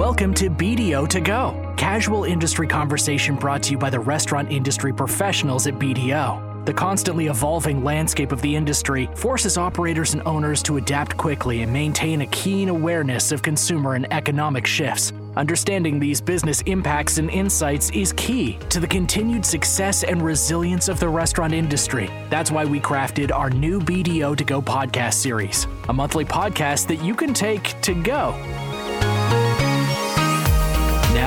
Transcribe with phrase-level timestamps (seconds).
[0.00, 4.94] Welcome to BDO to Go, casual industry conversation brought to you by the restaurant industry
[4.94, 6.64] professionals at BDO.
[6.64, 11.70] The constantly evolving landscape of the industry forces operators and owners to adapt quickly and
[11.70, 15.12] maintain a keen awareness of consumer and economic shifts.
[15.36, 20.98] Understanding these business impacts and insights is key to the continued success and resilience of
[20.98, 22.08] the restaurant industry.
[22.30, 27.04] That's why we crafted our new BDO to Go podcast series, a monthly podcast that
[27.04, 28.34] you can take to go.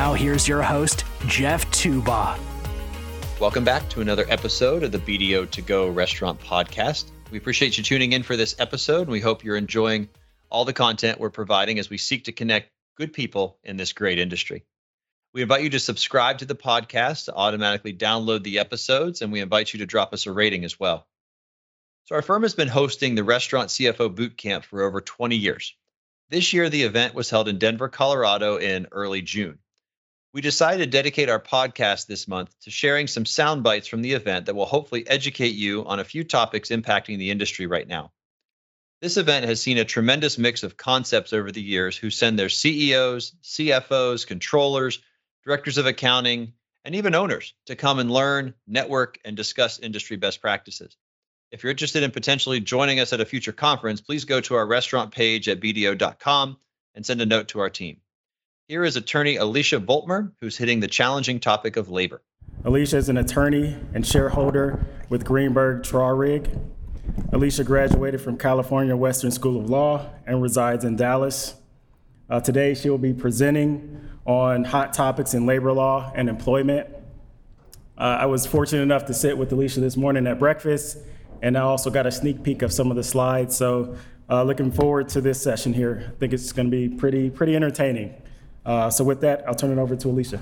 [0.03, 2.37] Now, here's your host, Jeff Tuba.
[3.39, 7.05] Welcome back to another episode of the BDO to Go Restaurant Podcast.
[7.31, 9.03] We appreciate you tuning in for this episode.
[9.03, 10.09] And we hope you're enjoying
[10.49, 14.19] all the content we're providing as we seek to connect good people in this great
[14.19, 14.65] industry.
[15.33, 19.39] We invite you to subscribe to the podcast to automatically download the episodes, and we
[19.39, 21.07] invite you to drop us a rating as well.
[22.07, 25.77] So, our firm has been hosting the Restaurant CFO Boot Camp for over 20 years.
[26.29, 29.59] This year, the event was held in Denver, Colorado in early June
[30.33, 34.13] we decided to dedicate our podcast this month to sharing some sound bites from the
[34.13, 38.11] event that will hopefully educate you on a few topics impacting the industry right now.
[38.99, 42.49] This event has seen a tremendous mix of concepts over the years who send their
[42.49, 45.01] CEOs, CFOs, controllers,
[45.45, 50.41] directors of accounting, and even owners to come and learn, network, and discuss industry best
[50.41, 50.97] practices.
[51.51, 54.65] If you're interested in potentially joining us at a future conference, please go to our
[54.65, 56.57] restaurant page at bdo.com
[56.95, 57.97] and send a note to our team.
[58.69, 62.21] Here is attorney Alicia Voltmer, who's hitting the challenging topic of labor.
[62.63, 66.47] Alicia is an attorney and shareholder with Greenberg Traurig.
[67.33, 71.55] Alicia graduated from California Western School of Law and resides in Dallas.
[72.29, 76.87] Uh, today, she will be presenting on hot topics in labor law and employment.
[77.97, 80.99] Uh, I was fortunate enough to sit with Alicia this morning at breakfast,
[81.41, 83.57] and I also got a sneak peek of some of the slides.
[83.57, 83.97] So,
[84.29, 86.13] uh, looking forward to this session here.
[86.15, 88.15] I think it's going to be pretty, pretty entertaining.
[88.65, 90.39] Uh, so with that, I'll turn it over to Alicia.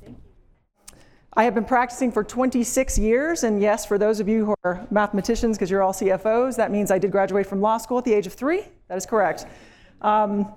[0.00, 0.96] Thank you.
[1.34, 4.86] I have been practicing for 26 years, and yes, for those of you who are
[4.90, 8.12] mathematicians, because you're all CFOs, that means I did graduate from law school at the
[8.12, 8.62] age of three.
[8.88, 9.46] That is correct.
[10.02, 10.52] Um,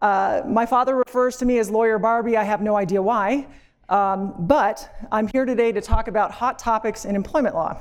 [0.00, 2.36] uh, my father refers to me as Lawyer Barbie.
[2.36, 3.46] I have no idea why.
[3.90, 7.76] Um, but I'm here today to talk about hot topics in employment law.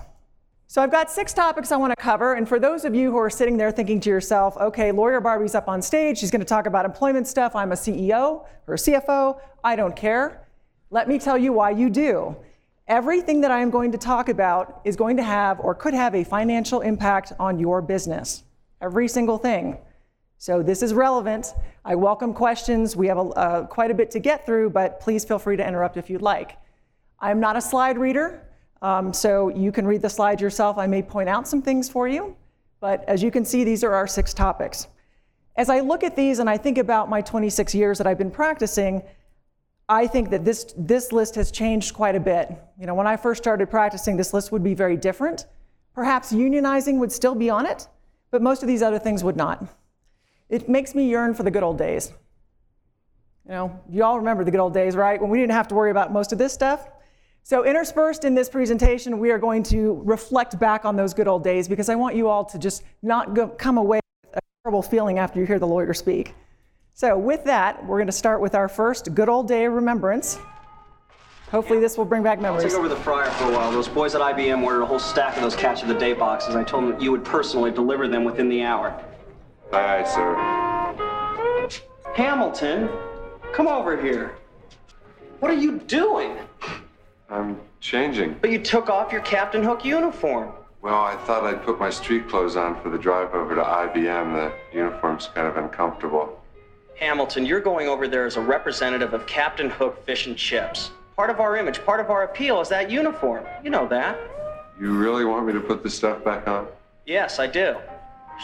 [0.72, 3.18] So I've got six topics I want to cover, and for those of you who
[3.18, 6.46] are sitting there thinking to yourself, okay, lawyer Barbie's up on stage, she's going to
[6.46, 10.48] talk about employment stuff, I'm a CEO or a CFO, I don't care.
[10.92, 12.36] Let me tell you why you do.
[12.88, 16.14] Everything that I am going to talk about is going to have or could have
[16.14, 18.44] a financial impact on your business.
[18.80, 19.80] Every single thing.
[20.38, 21.56] So this is relevant.
[21.84, 22.96] I welcome questions.
[22.96, 25.68] We have a, uh, quite a bit to get through, but please feel free to
[25.68, 26.58] interrupt if you'd like.
[27.20, 28.46] I'm not a slide reader.
[28.82, 30.78] Um, so you can read the slide yourself.
[30.78, 32.36] I may point out some things for you,
[32.80, 34.88] but as you can see, these are our six topics.
[35.56, 38.32] As I look at these and I think about my 26 years that I've been
[38.32, 39.04] practicing,
[39.90, 42.50] I think that this, this list has changed quite a bit.
[42.80, 45.48] You know, when I first started practicing, this list would be very different.
[45.94, 47.88] Perhaps unionizing would still be on it,
[48.32, 49.66] but most of these other things would not.
[50.48, 52.14] It makes me yearn for the good old days.
[53.46, 55.20] You know, you all remember the good old days, right?
[55.20, 56.88] When we didn't have to worry about most of this stuff.
[57.44, 61.44] So, interspersed in this presentation, we are going to reflect back on those good old
[61.44, 64.84] days because I want you all to just not go, come away with a terrible
[64.84, 66.36] feeling after you hear the lawyer speak.
[66.94, 70.38] So, with that, we're going to start with our first good old day remembrance.
[71.50, 72.66] Hopefully, this will bring back memories.
[72.66, 73.72] I'll take over the fryer for a while.
[73.72, 76.56] Those boys at IBM ordered a whole stack of those catch of the day boxes.
[76.56, 79.04] I told them that you would personally deliver them within the hour.
[79.74, 80.36] Aye, sir.
[82.14, 82.90] Hamilton,
[83.54, 84.38] come over here.
[85.40, 86.38] What are you doing?
[87.30, 88.38] I'm changing.
[88.42, 90.52] But you took off your Captain Hook uniform.
[90.82, 94.34] Well, I thought I'd put my street clothes on for the drive over to IBM.
[94.34, 96.42] The uniform's kind of uncomfortable.
[96.96, 100.92] Hamilton, you're going over there as a representative of Captain Hook Fish and Chips.
[101.16, 103.46] Part of our image, part of our appeal is that uniform.
[103.64, 104.18] You know that.
[104.80, 106.68] You really want me to put this stuff back on?
[107.06, 107.76] Yes, I do.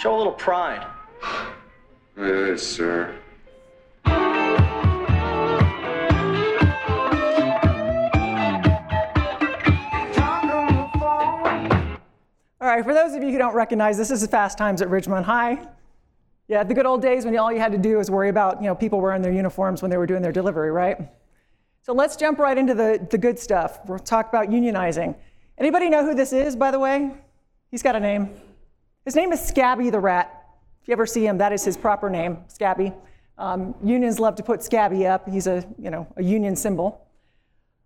[0.02, 0.86] Show a little pride.
[2.18, 3.14] Yes, sir.
[12.66, 15.24] All right, for those of you who don't recognize this, is Fast Times at Ridgemont
[15.24, 15.68] High.
[16.48, 18.66] Yeah, the good old days when all you had to do was worry about you
[18.68, 20.98] know, people wearing their uniforms when they were doing their delivery, right?
[21.84, 23.82] So let's jump right into the, the good stuff.
[23.86, 25.16] We'll talk about unionizing.
[25.60, 27.12] Anybody know who this is, by the way?
[27.70, 28.32] He's got a name.
[29.04, 30.48] His name is Scabby the Rat.
[30.82, 32.92] If you ever see him, that is his proper name, Scabby.
[33.38, 35.30] Um, unions love to put Scabby up.
[35.30, 37.05] He's a, you know, a union symbol.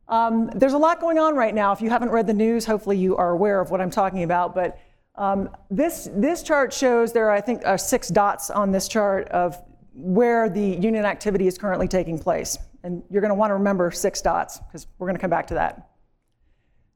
[0.10, 1.72] Um, there's a lot going on right now.
[1.72, 4.56] If you haven't read the news, hopefully you are aware of what I'm talking about.
[4.56, 4.80] But
[5.16, 9.28] um, this, this chart shows there are, I think, uh, six dots on this chart
[9.30, 9.62] of
[9.94, 12.58] where the union activity is currently taking place.
[12.84, 15.46] And you're going to want to remember six dots because we're going to come back
[15.48, 15.90] to that.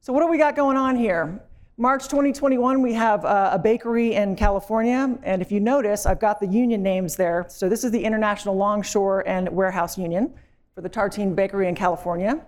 [0.00, 1.40] So, what do we got going on here?
[1.76, 5.18] March 2021, we have uh, a bakery in California.
[5.22, 7.46] And if you notice, I've got the union names there.
[7.48, 10.32] So, this is the International Longshore and Warehouse Union
[10.74, 12.44] for the Tartine Bakery in California.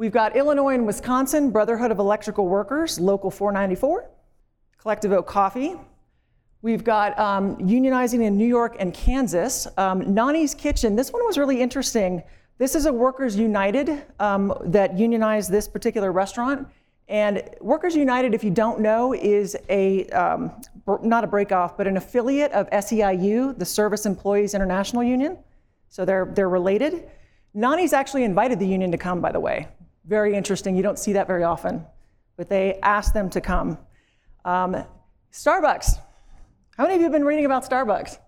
[0.00, 4.08] We've got Illinois and Wisconsin, Brotherhood of Electrical Workers, Local 494,
[4.82, 5.76] Colectivo Coffee,
[6.62, 9.66] We've got um, unionizing in New York and Kansas.
[9.76, 12.22] Um, Nani's Kitchen, this one was really interesting.
[12.56, 16.66] This is a Workers United um, that unionized this particular restaurant.
[17.08, 20.50] And Workers United, if you don't know, is a, um,
[21.02, 25.36] not a breakoff, but an affiliate of SEIU, the Service Employees International Union.
[25.90, 27.10] So they're, they're related.
[27.52, 29.68] Nani's actually invited the union to come, by the way.
[30.10, 30.74] Very interesting.
[30.74, 31.86] You don't see that very often.
[32.36, 33.78] But they asked them to come.
[34.44, 34.84] Um,
[35.32, 35.98] Starbucks.
[36.76, 38.18] How many of you have been reading about Starbucks?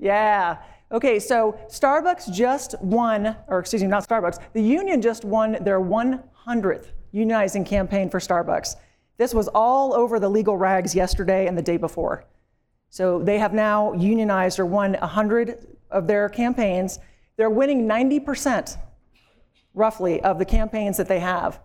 [0.00, 0.58] Yeah.
[0.90, 5.80] Okay, so Starbucks just won, or excuse me, not Starbucks, the union just won their
[5.80, 8.74] 100th unionizing campaign for Starbucks.
[9.16, 12.24] This was all over the legal rags yesterday and the day before.
[12.90, 16.98] So they have now unionized or won 100 of their campaigns.
[17.36, 18.76] They're winning 90%,
[19.76, 21.60] roughly, of the campaigns that they have.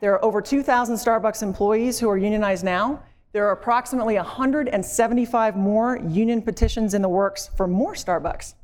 [0.00, 3.02] There are over 2,000 Starbucks employees who are unionized now.
[3.32, 8.54] There are approximately 175 more union petitions in the works for more Starbucks.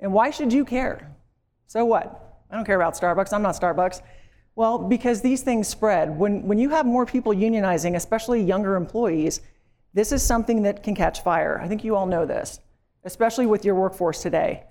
[0.00, 1.10] And why should you care?
[1.66, 2.42] So what?
[2.50, 3.32] I don't care about Starbucks.
[3.32, 4.02] I'm not Starbucks.
[4.56, 6.18] Well, because these things spread.
[6.18, 9.40] When, when you have more people unionizing, especially younger employees,
[9.94, 11.60] this is something that can catch fire.
[11.62, 12.58] I think you all know this,
[13.04, 14.64] especially with your workforce today.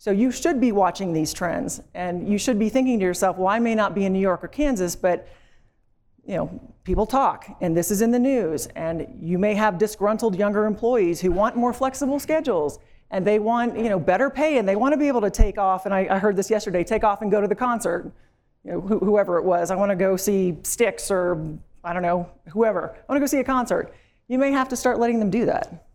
[0.00, 3.48] So you should be watching these trends, and you should be thinking to yourself, well,
[3.48, 5.28] I may not be in New York or Kansas, but
[6.24, 10.36] you know, people talk, and this is in the news, and you may have disgruntled
[10.36, 12.78] younger employees who want more flexible schedules,
[13.10, 15.58] and they want, you know, better pay, and they want to be able to take
[15.58, 15.84] off.
[15.84, 18.10] And I, I heard this yesterday: take off and go to the concert.
[18.64, 22.02] You know, wh- whoever it was, I want to go see Styx or I don't
[22.02, 22.96] know, whoever.
[22.96, 23.92] I want to go see a concert.
[24.28, 25.89] You may have to start letting them do that.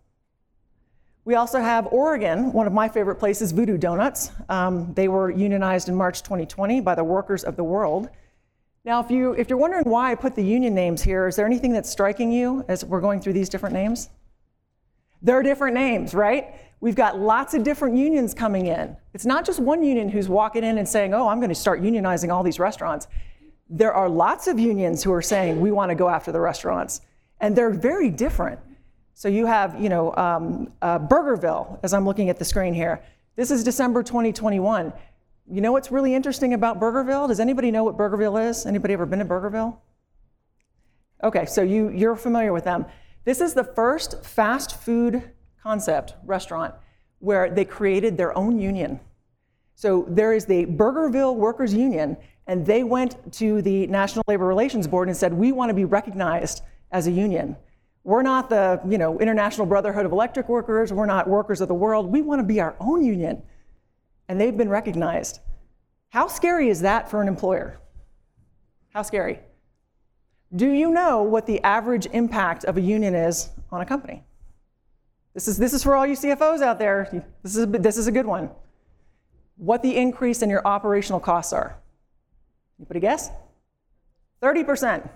[1.25, 4.31] We also have Oregon, one of my favorite places, Voodoo Donuts.
[4.47, 8.09] Um, they were unionized in March 2020 by the Workers of the World.
[8.83, 11.47] Now, if, you, if you're wondering why I put the union names here, is there
[11.47, 14.11] anything that's striking you as we're going through these different names?
[15.23, 16.53] There are different names, right?
[16.79, 18.95] We've got lots of different unions coming in.
[19.15, 21.81] It's not just one union who's walking in and saying, oh, I'm going to start
[21.81, 23.07] unionizing all these restaurants.
[23.67, 27.01] There are lots of unions who are saying, we want to go after the restaurants.
[27.41, 28.59] And they're very different.
[29.17, 33.01] So you have, you know, um, uh, Burgerville, as I'm looking at the screen here.
[33.37, 34.91] This is December 2021.
[35.49, 37.29] You know what's really interesting about Burgerville?
[37.29, 38.65] Does anybody know what Burgerville is?
[38.65, 39.77] Anybody ever been to Burgerville?
[41.23, 42.85] Okay, so you, you're familiar with them.
[43.23, 45.23] This is the first fast food
[45.63, 46.75] concept restaurant
[47.19, 48.99] where they created their own union.
[49.75, 52.17] So there is the Burgerville Workers Union,
[52.47, 55.85] and they went to the National Labor Relations Board and said, "We want to be
[55.85, 57.55] recognized as a union.
[58.05, 60.93] We're not the, you know, International Brotherhood of Electric Workers.
[60.93, 62.09] We're not workers of the world.
[62.09, 63.41] We want to be our own union."
[64.27, 65.39] and they've been recognized.
[66.09, 67.79] How scary is that for an employer?
[68.93, 69.39] How scary?
[70.55, 74.23] Do you know what the average impact of a union is on a company?
[75.33, 77.25] This is, this is for all you CFOs out there.
[77.43, 78.49] This is, this is a good one.
[79.57, 81.77] What the increase in your operational costs are.
[82.79, 83.29] Anybody guess?
[84.41, 84.63] 30%.
[84.63, 85.09] It's a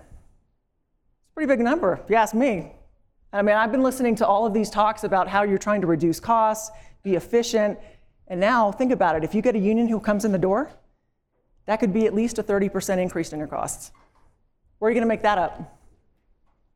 [1.34, 2.72] pretty big number, if you ask me.
[3.32, 5.86] I mean, I've been listening to all of these talks about how you're trying to
[5.86, 6.70] reduce costs,
[7.02, 7.78] be efficient,
[8.26, 10.70] and now think about it if you get a union who comes in the door,
[11.66, 13.92] that could be at least a 30% increase in your costs.
[14.78, 15.78] Where are you going to make that up?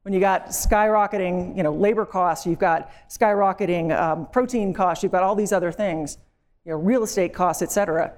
[0.03, 5.13] When you got skyrocketing you know, labor costs, you've got skyrocketing um, protein costs, you've
[5.13, 6.19] got all these other things,
[6.65, 8.13] you know, real estate costs, et cetera.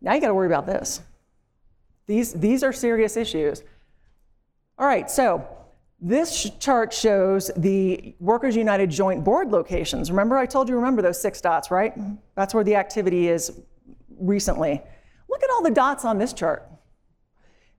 [0.00, 1.02] Now you got to worry about this.
[2.06, 3.62] These, these are serious issues.
[4.78, 5.46] All right, so
[6.04, 10.10] this chart shows the Workers United Joint Board locations.
[10.10, 11.94] Remember, I told you, remember those six dots, right?
[12.34, 13.60] That's where the activity is
[14.18, 14.82] recently.
[15.30, 16.68] Look at all the dots on this chart.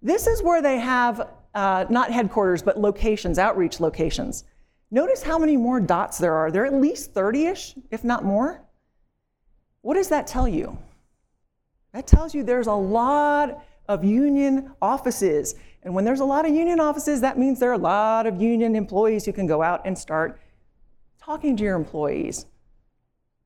[0.01, 4.46] This is where they have uh, not headquarters, but locations, outreach locations.
[4.89, 6.50] Notice how many more dots there are.
[6.50, 8.62] There are at least 30 ish, if not more.
[9.82, 10.77] What does that tell you?
[11.92, 16.55] That tells you there's a lot of union offices and when there's a lot of
[16.55, 19.81] union offices, that means there are a lot of union employees who can go out
[19.85, 20.39] and start
[21.21, 22.45] talking to your employees,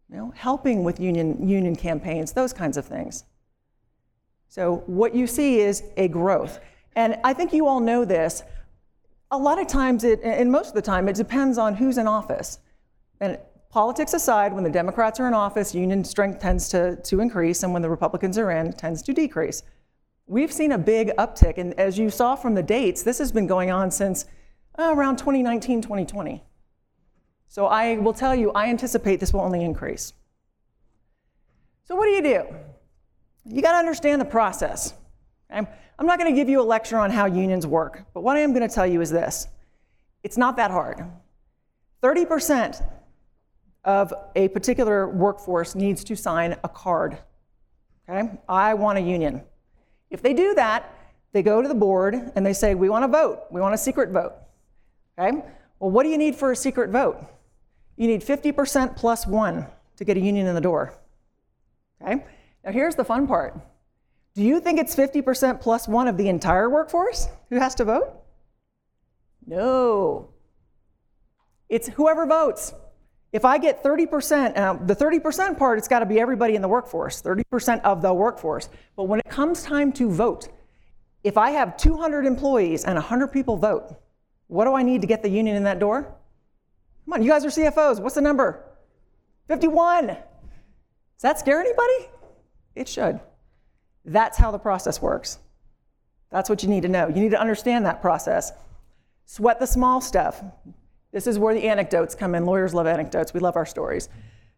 [0.10, 3.26] you know, helping with union, union campaigns, those kinds of things.
[4.50, 6.60] So what you see is a growth.
[6.96, 8.44] And I think you all know this.
[9.32, 12.08] A lot of times, it, and most of the time, it depends on who's in
[12.08, 12.60] office.
[13.20, 13.38] And
[13.70, 17.74] politics aside, when the Democrats are in office, union strength tends to, to increase, and
[17.74, 19.64] when the Republicans are in, tends to decrease.
[20.30, 23.48] We've seen a big uptick, and as you saw from the dates, this has been
[23.48, 24.26] going on since
[24.78, 26.44] uh, around 2019, 2020.
[27.48, 30.12] So I will tell you, I anticipate this will only increase.
[31.86, 32.44] So what do you do?
[33.46, 34.94] You got to understand the process.
[35.50, 35.66] Okay?
[35.98, 38.42] I'm not going to give you a lecture on how unions work, but what I
[38.42, 39.48] am going to tell you is this
[40.24, 41.06] it's not that hard.
[42.04, 42.84] 30%
[43.86, 47.18] of a particular workforce needs to sign a card.
[48.10, 48.30] Okay?
[48.50, 49.42] I want a union.
[50.10, 50.94] If they do that,
[51.34, 53.44] they go to the board and they say, We want to vote.
[53.52, 54.34] We want a secret vote.
[55.18, 55.38] Okay?
[55.80, 57.18] Well, what do you need for a secret vote?
[57.96, 60.94] You need 50% plus one to get a union in the door.
[62.02, 62.24] Okay?
[62.64, 63.60] Now, here's the fun part.
[64.36, 68.14] Do you think it's 50% plus one of the entire workforce who has to vote?
[69.46, 70.30] No.
[71.70, 72.74] It's whoever votes.
[73.34, 76.68] If I get 30%, uh, the 30% part, it's got to be everybody in the
[76.68, 78.70] workforce, 30% of the workforce.
[78.96, 80.48] But when it comes time to vote,
[81.24, 83.96] if I have 200 employees and 100 people vote,
[84.48, 86.04] what do I need to get the union in that door?
[87.04, 88.00] Come on, you guys are CFOs.
[88.00, 88.64] What's the number?
[89.48, 90.08] 51.
[90.08, 90.18] Does
[91.22, 92.10] that scare anybody?
[92.76, 93.20] It should.
[94.06, 95.40] That's how the process works.
[96.32, 97.08] That's what you need to know.
[97.08, 98.52] You need to understand that process.
[99.26, 100.42] Sweat the small stuff.
[101.12, 102.46] This is where the anecdotes come in.
[102.46, 103.34] Lawyers love anecdotes.
[103.34, 104.10] We love our stories.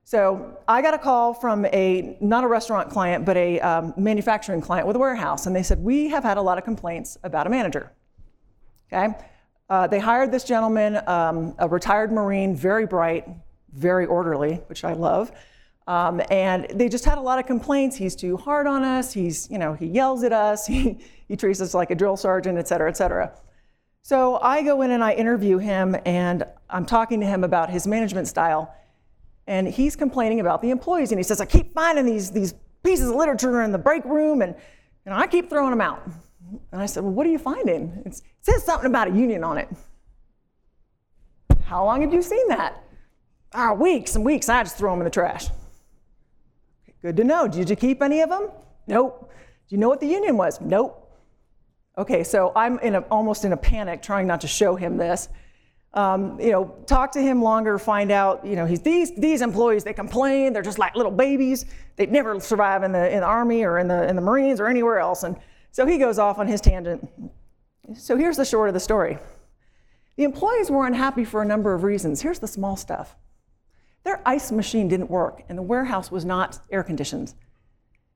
[0.04, 4.60] So I got a call from a not a restaurant client, but a um, manufacturing
[4.60, 7.46] client with a warehouse, and they said we have had a lot of complaints about
[7.46, 7.92] a manager.
[8.92, 9.16] Okay,
[9.70, 13.28] uh, they hired this gentleman, um, a retired Marine, very bright,
[13.72, 15.32] very orderly, which I love.
[15.86, 17.96] Um, and they just had a lot of complaints.
[17.96, 19.14] He's too hard on us.
[19.14, 20.68] He's, you know, he yells at us.
[20.68, 23.32] He, he treats us like a drill sergeant, et cetera, et cetera.
[24.10, 27.86] So I go in and I interview him, and I'm talking to him about his
[27.86, 28.74] management style.
[29.46, 31.12] And he's complaining about the employees.
[31.12, 34.42] And he says, I keep finding these, these pieces of literature in the break room,
[34.42, 34.56] and
[35.06, 36.02] know, I keep throwing them out.
[36.72, 38.02] And I said, Well, what are you finding?
[38.04, 39.70] It's, it says something about a union on it.
[41.62, 42.84] How long have you seen that?
[43.54, 44.50] Ah, weeks and weeks.
[44.50, 45.50] I just throw them in the trash.
[47.04, 47.48] Good to know.
[47.48, 48.50] Did you keep any of them?
[48.88, 49.30] Nope.
[49.68, 50.60] Do you know what the union was?
[50.60, 51.09] Nope.
[52.00, 55.28] Okay, so I'm in a, almost in a panic trying not to show him this.
[55.94, 59.84] Um, you know, talk to him longer, find out, you know, he's these these employees,
[59.84, 61.66] they complain, they're just like little babies.
[61.98, 64.68] They'd never survive in the in the army or in the in the Marines or
[64.68, 65.24] anywhere else.
[65.24, 65.36] And
[65.72, 67.06] so he goes off on his tangent.
[67.96, 69.18] So here's the short of the story.
[70.16, 72.22] The employees were unhappy for a number of reasons.
[72.22, 73.18] Here's the small stuff.
[74.06, 77.34] Their ice machine didn't work, and the warehouse was not air conditioned.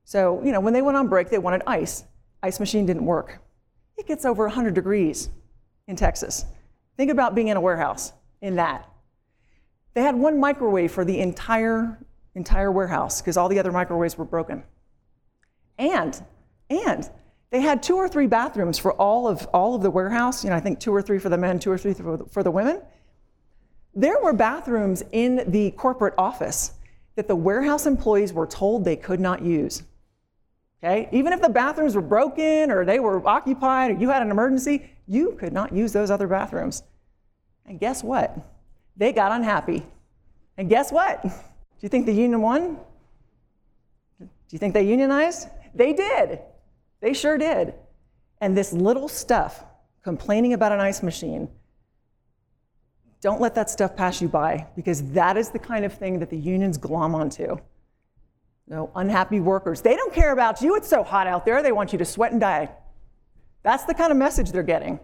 [0.05, 2.05] So, you know, when they went on break, they wanted ice.
[2.41, 3.41] Ice machine didn't work.
[3.97, 5.29] It gets over 100 degrees
[5.87, 6.45] in Texas.
[6.97, 8.89] Think about being in a warehouse in that.
[9.93, 11.99] They had one microwave for the entire
[12.35, 14.63] entire warehouse because all the other microwaves were broken.
[15.77, 16.21] And
[16.69, 17.09] and
[17.51, 20.43] they had two or three bathrooms for all of all of the warehouse.
[20.43, 22.25] You know, I think two or three for the men, two or three for the,
[22.25, 22.81] for the women.
[23.93, 26.71] There were bathrooms in the corporate office
[27.15, 29.83] that the warehouse employees were told they could not use.
[30.83, 31.07] Okay?
[31.11, 34.89] Even if the bathrooms were broken or they were occupied or you had an emergency,
[35.07, 36.83] you could not use those other bathrooms.
[37.65, 38.37] And guess what?
[38.97, 39.85] They got unhappy.
[40.57, 41.21] And guess what?
[41.23, 41.29] Do
[41.79, 42.77] you think the union won?
[44.19, 45.47] Do you think they unionized?
[45.73, 46.39] They did.
[46.99, 47.73] They sure did.
[48.41, 49.63] And this little stuff,
[50.03, 51.49] complaining about an ice machine,
[53.21, 56.29] don't let that stuff pass you by because that is the kind of thing that
[56.29, 57.57] the unions glom onto.
[58.67, 59.81] Know, unhappy workers.
[59.81, 60.75] They don't care about you.
[60.75, 61.61] It's so hot out there.
[61.61, 62.71] They want you to sweat and die.
[63.61, 64.99] That's the kind of message they're getting.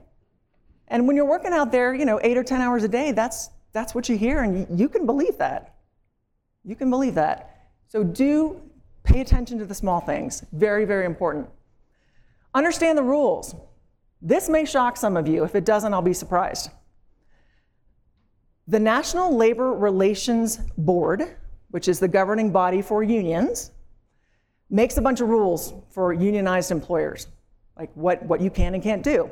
[0.88, 3.50] And when you're working out there, you know, eight or 10 hours a day, that's,
[3.74, 5.76] that's what you hear, and you, you can believe that.
[6.64, 7.68] You can believe that.
[7.88, 8.62] So do
[9.04, 10.44] pay attention to the small things.
[10.52, 11.48] Very, very important.
[12.54, 13.56] Understand the rules.
[14.22, 15.44] This may shock some of you.
[15.44, 16.70] If it doesn't, I'll be surprised.
[18.68, 21.38] The National Labor Relations Board,
[21.72, 23.72] which is the governing body for unions,
[24.70, 27.28] makes a bunch of rules for unionized employers,
[27.78, 29.30] like what, what you can and can't do.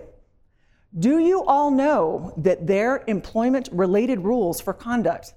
[0.97, 5.33] Do you all know that their employment related rules for conduct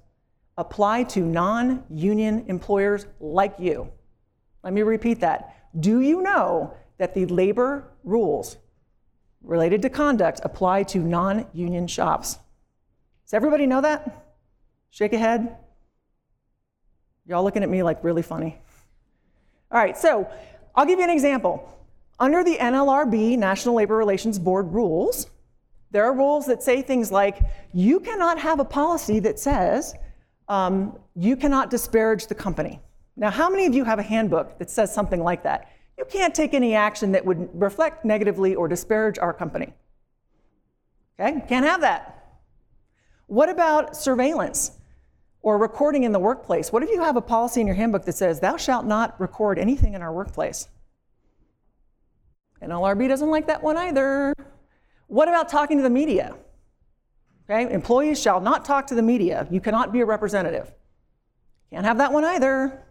[0.57, 3.91] apply to non union employers like you?
[4.63, 5.55] Let me repeat that.
[5.79, 8.57] Do you know that the labor rules
[9.43, 12.37] related to conduct apply to non union shops?
[13.25, 14.33] Does everybody know that?
[14.89, 15.57] Shake a head.
[17.31, 18.59] Y'all looking at me like really funny.
[19.71, 20.29] All right, so
[20.75, 21.65] I'll give you an example.
[22.19, 25.27] Under the NLRB, National Labor Relations Board rules,
[25.91, 27.39] there are rules that say things like
[27.73, 29.95] you cannot have a policy that says
[30.49, 32.81] um, you cannot disparage the company.
[33.15, 35.71] Now, how many of you have a handbook that says something like that?
[35.97, 39.73] You can't take any action that would reflect negatively or disparage our company.
[41.17, 41.41] Okay?
[41.47, 42.41] Can't have that.
[43.27, 44.71] What about surveillance
[45.41, 46.71] or recording in the workplace?
[46.71, 49.57] What if you have a policy in your handbook that says, thou shalt not record
[49.57, 50.67] anything in our workplace?
[52.61, 54.35] NLRB doesn't like that one either.
[55.07, 56.35] What about talking to the media?
[57.49, 59.47] Okay, employees shall not talk to the media.
[59.49, 60.71] You cannot be a representative.
[61.71, 62.83] Can't have that one either.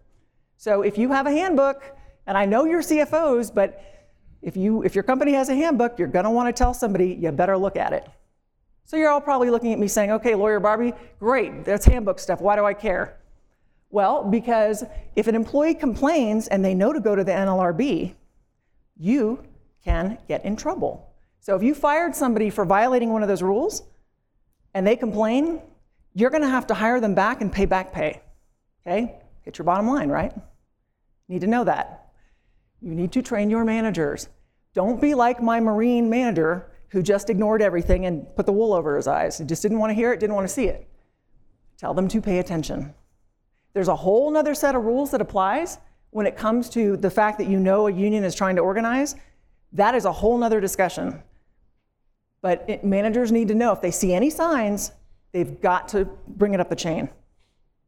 [0.57, 1.83] So if you have a handbook,
[2.27, 3.83] and I know you're CFOs, but
[4.43, 7.31] if you if your company has a handbook, you're to want to tell somebody you
[7.33, 8.07] better look at it.
[8.91, 11.65] So you're all probably looking at me saying, "Okay, lawyer Barbie, great.
[11.65, 12.41] That's handbook stuff.
[12.41, 13.19] Why do I care?"
[13.89, 14.83] Well, because
[15.15, 18.17] if an employee complains and they know to go to the NLRB,
[18.97, 19.45] you
[19.85, 21.09] can get in trouble.
[21.39, 23.85] So if you fired somebody for violating one of those rules
[24.75, 25.63] and they complain,
[26.13, 28.21] you're going to have to hire them back and pay back pay.
[28.85, 29.21] Okay?
[29.45, 30.33] Get your bottom line, right?
[31.29, 32.09] Need to know that.
[32.83, 34.29] You need to train your managers.
[34.75, 38.97] Don't be like my Marine manager who just ignored everything and put the wool over
[38.97, 39.39] his eyes.
[39.39, 40.89] He just didn't want to hear it, didn't want to see it.
[41.79, 42.95] Tell them to pay attention.
[43.73, 45.79] There's a whole other set of rules that applies
[46.11, 49.15] when it comes to the fact that you know a union is trying to organize.
[49.73, 51.23] That is a whole other discussion.
[52.43, 54.93] But it, managers need to know if they see any signs,
[55.33, 57.09] they've got to bring it up the chain.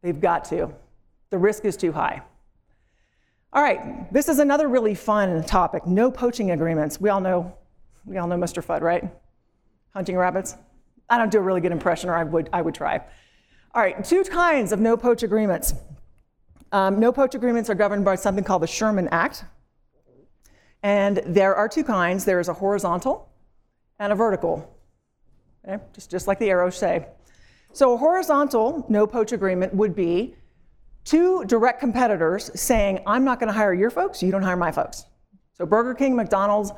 [0.02, 0.72] They've got to.
[1.30, 2.22] The risk is too high.
[3.52, 5.86] All right, this is another really fun topic.
[5.86, 7.00] No poaching agreements.
[7.00, 7.54] We all know,
[8.04, 8.64] we all know Mr.
[8.64, 9.04] Fudd, right?
[9.94, 10.56] Hunting rabbits.
[11.08, 12.98] I don't do a really good impression, or I would, I would try.
[13.74, 15.74] All right, two kinds of no poach agreements.
[16.72, 19.44] Um, no poach agreements are governed by something called the Sherman Act.
[20.82, 23.28] And there are two kinds there is a horizontal
[23.98, 24.76] and a vertical,
[25.66, 25.82] okay?
[25.92, 27.06] just, just like the arrows say.
[27.72, 30.34] So a horizontal no poach agreement would be
[31.04, 34.72] two direct competitors saying, I'm not going to hire your folks, you don't hire my
[34.72, 35.04] folks.
[35.52, 36.72] So Burger King, McDonald's,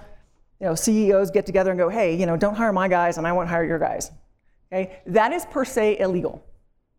[0.65, 3.27] you know, CEOs get together and go, hey, you know, don't hire my guys and
[3.27, 4.11] I won't hire your guys.
[4.73, 4.99] Okay?
[5.05, 6.43] That is per se illegal.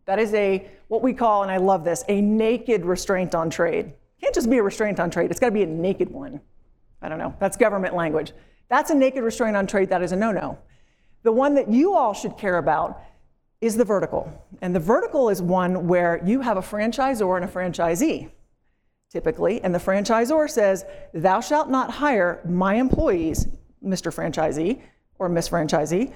[0.06, 3.88] That is a what we call, and I love this, a naked restraint on trade.
[3.88, 6.42] It can't just be a restraint on trade, it's got to be a naked one.
[7.02, 8.34] I don't know, that's government language.
[8.70, 10.60] That's a naked restraint on trade, that is a no-no.
[11.24, 13.02] The one that you all should care about
[13.62, 14.32] is the vertical.
[14.62, 18.30] And the vertical is one where you have a franchisor and a franchisee,
[19.16, 23.48] typically, and the franchisor says, Thou shalt not hire my employees,
[23.82, 24.14] Mr.
[24.14, 24.82] Franchisee
[25.20, 26.12] or Miss Franchisee,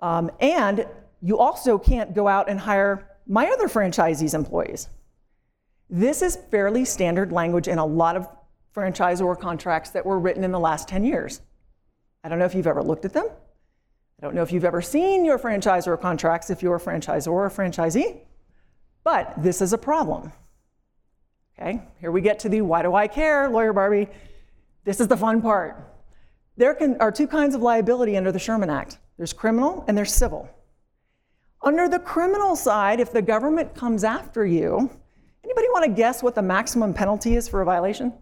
[0.00, 0.86] um, and
[1.20, 4.88] you also can't go out and hire my other franchisee's employees.
[5.90, 8.28] This is fairly standard language in a lot of
[8.72, 11.40] franchisor contracts that were written in the last 10 years.
[12.22, 13.26] I don't know if you've ever looked at them.
[13.26, 17.46] I don't know if you've ever seen your franchisor contracts if you're a franchisor or
[17.46, 18.20] a franchisee,
[19.02, 20.32] but this is a problem.
[21.58, 24.08] Okay, here we get to the why do I care, lawyer Barbie.
[24.84, 25.76] This is the fun part.
[26.56, 30.12] There can, are two kinds of liability under the Sherman Act there's criminal and there's
[30.12, 30.48] civil.
[31.62, 34.90] Under the criminal side, if the government comes after you,
[35.44, 38.12] anybody want to guess what the maximum penalty is for a violation?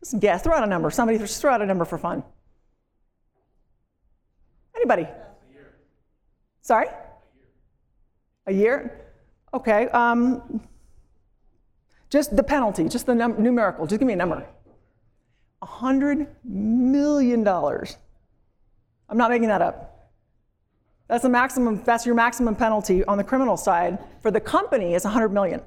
[0.00, 0.90] Just guess, throw out a number.
[0.90, 2.22] Somebody just throw out a number for fun.
[4.76, 5.08] Anybody?
[6.60, 6.88] Sorry?
[8.46, 9.06] A year?
[9.54, 9.88] Okay.
[9.88, 10.60] Um,
[12.10, 13.86] just the penalty, just the num- numerical.
[13.86, 14.46] Just give me a number.
[15.62, 17.96] A hundred million dollars.
[19.08, 20.10] I'm not making that up.
[21.08, 21.82] That's the maximum.
[21.84, 23.98] That's your maximum penalty on the criminal side.
[24.22, 25.60] For the company, is 100 million.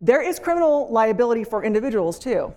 [0.00, 2.54] There is criminal liability for individuals too.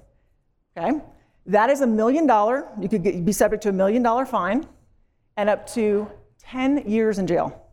[0.78, 1.00] Okay,
[1.48, 2.68] that is a million dollar.
[2.80, 4.68] You could get, be subject to a million dollar fine
[5.36, 7.64] and up to 10 years in jail.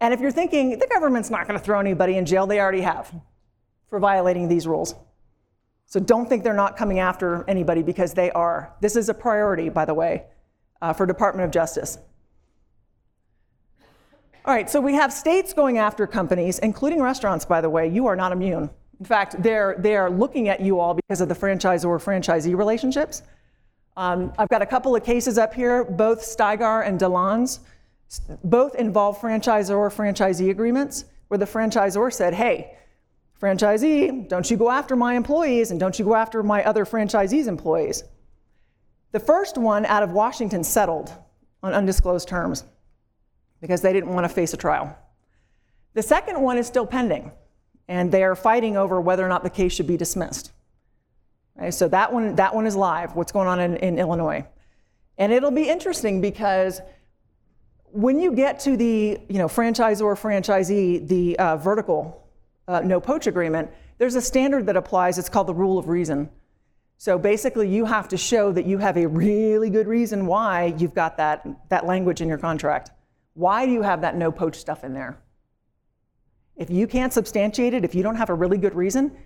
[0.00, 2.80] And if you're thinking the government's not going to throw anybody in jail, they already
[2.80, 3.14] have
[3.94, 4.96] for violating these rules.
[5.86, 8.74] So don't think they're not coming after anybody because they are.
[8.80, 10.24] This is a priority, by the way,
[10.82, 11.98] uh, for Department of Justice.
[14.44, 17.86] All right, so we have states going after companies, including restaurants, by the way.
[17.86, 18.68] You are not immune.
[18.98, 23.22] In fact, they're, they're looking at you all because of the franchise or franchisee relationships.
[23.96, 27.60] Um, I've got a couple of cases up here, both Stigar and Deslandes.
[28.42, 32.76] Both involve franchisor or franchisee agreements where the franchisor said, hey,
[33.40, 37.46] franchisee, don't you go after my employees and don't you go after my other franchisees'
[37.46, 38.04] employees.
[39.12, 41.12] The first one out of Washington settled
[41.62, 42.64] on undisclosed terms
[43.60, 44.96] because they didn't want to face a trial.
[45.94, 47.30] The second one is still pending,
[47.86, 50.52] and they are fighting over whether or not the case should be dismissed.
[51.56, 54.44] Okay, so that one, that one is live, what's going on in, in Illinois.
[55.16, 56.80] And it'll be interesting because
[57.92, 62.23] when you get to the you know, franchisor, franchisee, the uh, vertical
[62.66, 65.18] uh, no poach agreement, there's a standard that applies.
[65.18, 66.30] It's called the rule of reason.
[66.96, 70.94] So basically, you have to show that you have a really good reason why you've
[70.94, 72.90] got that, that language in your contract.
[73.34, 75.18] Why do you have that no poach stuff in there?
[76.56, 79.16] If you can't substantiate it, if you don't have a really good reason,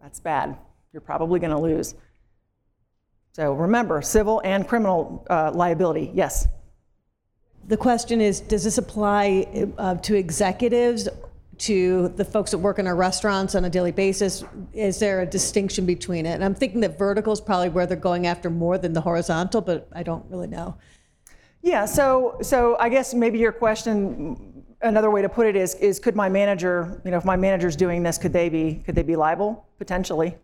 [0.00, 0.56] that's bad.
[0.92, 1.94] You're probably going to lose.
[3.32, 6.48] So remember, civil and criminal uh, liability, yes.
[7.66, 11.08] The question is Does this apply uh, to executives,
[11.58, 14.44] to the folks that work in our restaurants on a daily basis?
[14.72, 16.34] Is there a distinction between it?
[16.34, 19.60] And I'm thinking that vertical is probably where they're going after more than the horizontal,
[19.60, 20.76] but I don't really know.
[21.62, 25.98] Yeah, so so I guess maybe your question, another way to put it is is
[25.98, 29.02] could my manager, you know, if my manager's doing this, could they be could they
[29.02, 30.36] be liable potentially?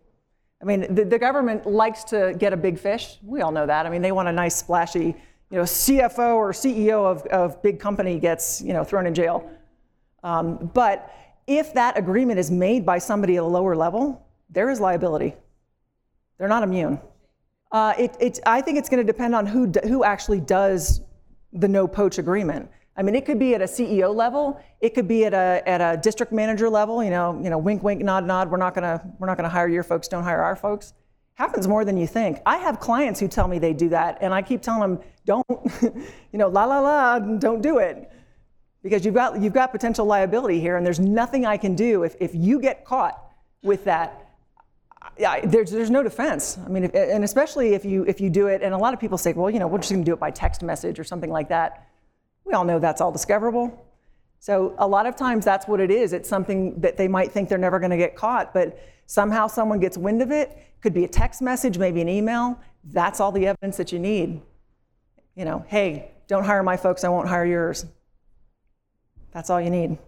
[0.61, 3.17] I mean, the, the government likes to get a big fish.
[3.23, 3.85] We all know that.
[3.85, 5.15] I mean, they want a nice splashy,
[5.49, 9.49] you know, CFO or CEO of of big company gets you know thrown in jail.
[10.25, 11.13] Um, but
[11.47, 15.35] if that agreement is made by somebody at a lower level, there is liability.
[16.37, 16.99] They're not immune.
[17.71, 21.01] Uh, it, it, I think it's going to depend on who, who actually does
[21.53, 22.69] the no poach agreement.
[22.97, 24.59] I mean, it could be at a CEO level.
[24.81, 27.03] It could be at a, at a district manager level.
[27.03, 28.49] You know, you know, wink, wink, nod, nod.
[28.49, 30.07] We're not gonna we're not gonna hire your folks.
[30.07, 30.93] Don't hire our folks.
[31.33, 32.39] Happens more than you think.
[32.45, 35.45] I have clients who tell me they do that, and I keep telling them, don't,
[35.81, 38.09] you know, la la la, don't do it,
[38.85, 42.15] because you've got you've got potential liability here, and there's nothing I can do if
[42.19, 43.19] if you get caught
[43.63, 44.21] with that.
[45.25, 46.59] I, there's, there's no defense.
[46.63, 48.99] I mean, if, and especially if you if you do it, and a lot of
[48.99, 51.03] people say, well, you know, we're just going to do it by text message or
[51.03, 51.87] something like that.
[52.43, 53.83] We all know that's all discoverable.
[54.39, 56.13] So a lot of times that's what it is.
[56.13, 59.79] It's something that they might think they're never going to get caught, but somehow someone
[59.79, 60.55] gets wind of it.
[60.81, 62.59] Could be a text message, maybe an email.
[62.83, 64.41] That's all the evidence that you need.
[65.33, 67.87] You know, hey, don't hire my folks, I won't hire yours.
[69.35, 69.99] That's all you need.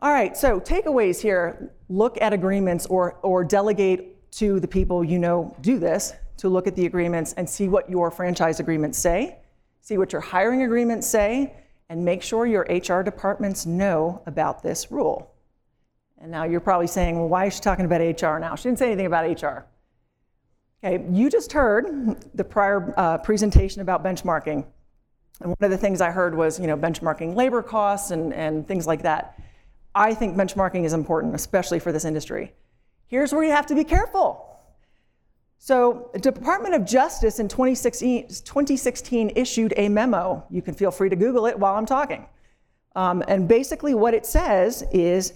[0.00, 5.18] All right, so takeaways here look at agreements or, or delegate to the people you
[5.18, 9.36] know do this to look at the agreements and see what your franchise agreements say
[9.82, 11.52] see what your hiring agreements say,
[11.90, 15.34] and make sure your HR departments know about this rule.
[16.18, 18.54] And now you're probably saying, well, why is she talking about HR now?
[18.54, 19.66] She didn't say anything about HR.
[20.82, 24.64] Okay, you just heard the prior uh, presentation about benchmarking.
[25.40, 28.66] And one of the things I heard was, you know, benchmarking labor costs and, and
[28.66, 29.38] things like that.
[29.94, 32.52] I think benchmarking is important, especially for this industry.
[33.06, 34.48] Here's where you have to be careful.
[35.58, 40.44] So, Department of Justice in 2016, 2016, issued a memo.
[40.50, 42.26] You can feel free to Google it while I'm talking.
[42.96, 45.34] Um, and basically, what it says is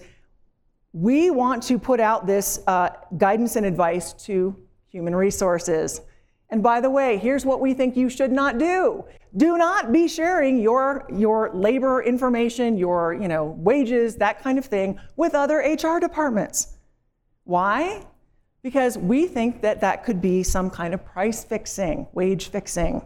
[0.91, 4.55] we want to put out this uh, guidance and advice to
[4.89, 6.01] human resources.
[6.49, 9.05] And by the way, here's what we think you should not do.
[9.35, 14.65] Do not be sharing your, your labor information, your you know, wages, that kind of
[14.65, 16.77] thing, with other HR departments.
[17.43, 18.05] Why?
[18.67, 23.01] because we think that that could be some kind of price fixing, wage fixing.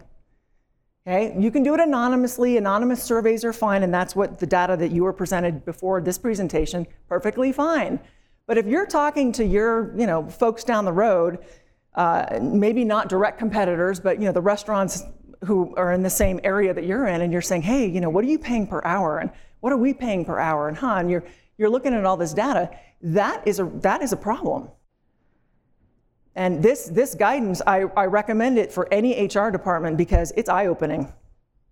[1.06, 2.56] Okay, you can do it anonymously.
[2.56, 6.18] Anonymous surveys are fine, and that's what the data that you were presented before this
[6.18, 8.00] presentation, perfectly fine.
[8.48, 11.38] But if you're talking to your, you know, folks down the road,
[11.94, 15.04] uh, maybe not direct competitors, but you know, the restaurants
[15.44, 18.10] who are in the same area that you're in, and you're saying, hey, you know,
[18.10, 20.96] what are you paying per hour, and what are we paying per hour, and huh,
[20.96, 21.24] and you're
[21.58, 22.70] you're looking at all this data.
[23.02, 24.68] That is a that is a problem.
[26.34, 30.66] And this, this guidance, I, I recommend it for any HR department because it's eye
[30.66, 31.12] opening.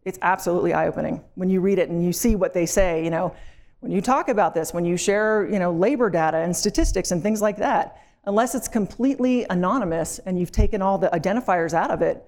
[0.05, 3.03] It's absolutely eye opening when you read it and you see what they say.
[3.03, 3.35] You know,
[3.81, 7.23] when you talk about this, when you share, you know, labor data and statistics and
[7.23, 12.03] things like that, unless it's completely anonymous and you've taken all the identifiers out of
[12.03, 12.25] it,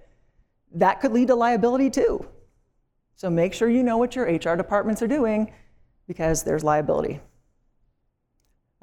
[0.74, 2.26] that could lead to liability too.
[3.14, 5.52] So make sure you know what your HR departments are doing
[6.06, 7.20] because there's liability.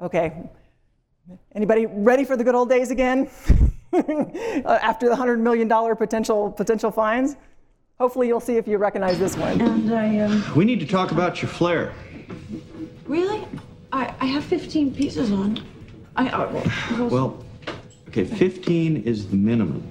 [0.00, 0.48] Okay,
[1.54, 3.30] Anybody ready for the good old days again?
[3.92, 7.36] After the $100 million potential, potential fines?
[7.98, 9.60] Hopefully you'll see if you recognize this one.
[9.60, 10.44] And I, um...
[10.56, 11.92] We need to talk about your flair.
[13.04, 13.46] Really?
[13.92, 15.62] I, I have 15 pieces on.
[16.16, 17.44] I, uh, well,
[18.08, 19.82] okay, 15 is the minimum.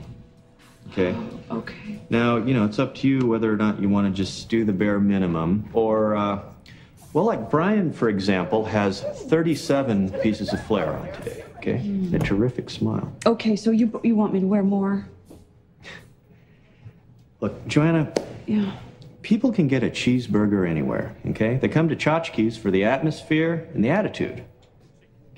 [0.91, 1.15] Okay?
[1.51, 1.99] Okay.
[2.09, 4.65] Now, you know, it's up to you whether or not you want to just do
[4.65, 6.41] the bare minimum or, uh,
[7.13, 11.77] well, like Brian, for example, has 37 pieces of flair on today, okay?
[11.77, 12.13] Mm.
[12.13, 13.11] A terrific smile.
[13.25, 15.07] Okay, so you, you want me to wear more?
[17.41, 18.11] Look, Joanna.
[18.45, 18.71] Yeah.
[19.21, 21.57] People can get a cheeseburger anywhere, okay?
[21.57, 24.43] They come to Chotchkie's for the atmosphere and the attitude.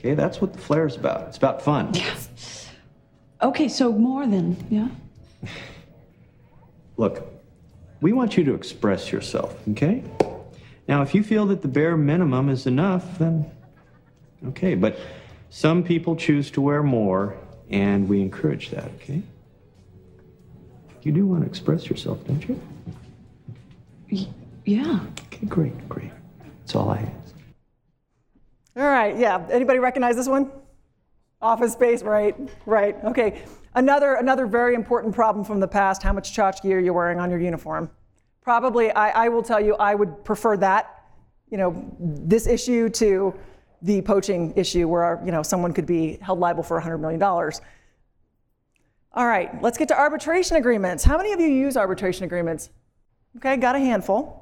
[0.02, 1.28] Okay, that's what the flair's about.
[1.28, 1.94] It's about fun.
[1.94, 2.16] Yeah.
[3.44, 4.88] Okay, so more than, yeah?
[6.98, 7.28] Look,
[8.00, 10.04] we want you to express yourself, okay?
[10.88, 13.50] Now, if you feel that the bare minimum is enough, then
[14.50, 14.76] okay.
[14.76, 15.00] But
[15.50, 17.36] some people choose to wear more,
[17.72, 19.24] and we encourage that, okay?
[21.02, 22.62] You do want to express yourself, don't you?
[24.12, 24.28] Y-
[24.66, 25.00] yeah.
[25.34, 26.12] Okay, great, great.
[26.60, 27.21] That's all I ask.
[28.76, 29.46] All right, yeah.
[29.52, 30.52] Anybody recognize this one?
[31.42, 32.36] Office space, right?
[32.66, 32.96] Right.
[33.04, 33.42] Okay.
[33.74, 37.30] Another another very important problem from the past: how much tchotchke are you wearing on
[37.30, 37.90] your uniform?
[38.42, 41.04] Probably, I, I will tell you, I would prefer that,
[41.50, 43.34] you know, this issue to
[43.82, 47.62] the poaching issue, where you know someone could be held liable for 100 million dollars.
[49.14, 51.04] All right, let's get to arbitration agreements.
[51.04, 52.70] How many of you use arbitration agreements?
[53.38, 54.41] Okay, got a handful.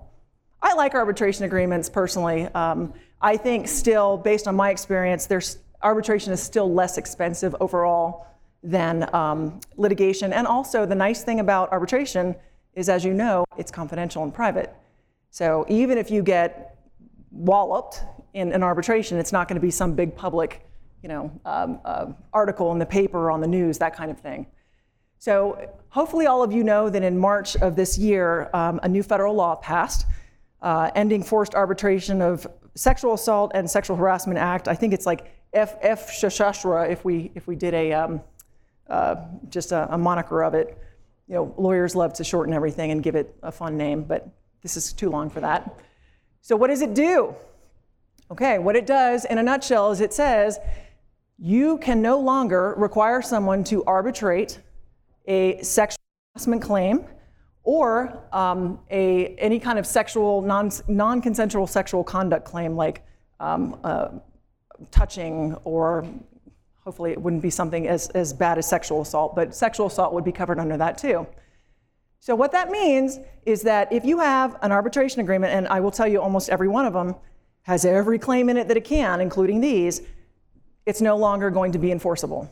[0.61, 2.45] I like arbitration agreements personally.
[2.47, 8.27] Um, I think still, based on my experience, there's arbitration is still less expensive overall
[8.61, 10.33] than um, litigation.
[10.33, 12.35] And also, the nice thing about arbitration
[12.73, 14.73] is, as you know, it's confidential and private.
[15.31, 16.77] So even if you get
[17.31, 20.65] walloped in an arbitration, it's not going to be some big public,
[21.01, 24.19] you know, um, uh, article in the paper or on the news, that kind of
[24.19, 24.47] thing.
[25.19, 29.03] So hopefully all of you know that in March of this year, um, a new
[29.03, 30.05] federal law passed,
[30.61, 32.45] uh, ending forced arbitration of
[32.75, 34.67] Sexual Assault and Sexual Harassment Act.
[34.67, 38.21] I think it's like FF Shashashra if we if we did a um,
[38.89, 39.15] uh,
[39.49, 40.77] just a, a, moniker of it.
[41.27, 44.27] You know, lawyers love to shorten everything and give it a fun name, but
[44.61, 45.79] this is too long for that.
[46.41, 47.35] So what does it do?
[48.31, 50.59] Okay, what it does in a nutshell is it says
[51.37, 54.59] you can no longer require someone to arbitrate
[55.27, 55.97] a sexual
[56.33, 57.05] harassment claim
[57.63, 63.05] or um, a, any kind of sexual, non, non-consensual sexual conduct claim like
[63.39, 64.09] um, uh,
[64.91, 66.05] touching or
[66.83, 70.23] hopefully it wouldn't be something as, as bad as sexual assault, but sexual assault would
[70.23, 71.27] be covered under that too.
[72.19, 75.91] So what that means is that if you have an arbitration agreement, and I will
[75.91, 77.15] tell you almost every one of them
[77.63, 80.01] has every claim in it that it can, including these,
[80.85, 82.51] it's no longer going to be enforceable.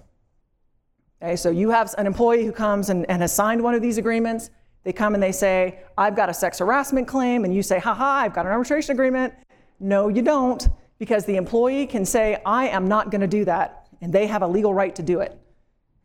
[1.22, 3.98] Okay, so you have an employee who comes and, and has signed one of these
[3.98, 4.52] agreements.
[4.88, 8.06] They come and they say, I've got a sex harassment claim, and you say, haha,
[8.06, 9.34] I've got an arbitration agreement.
[9.82, 10.66] No, you don't,
[10.98, 14.44] because the employee can say, I am not going to do that, and they have
[14.44, 15.38] a legal right to do it,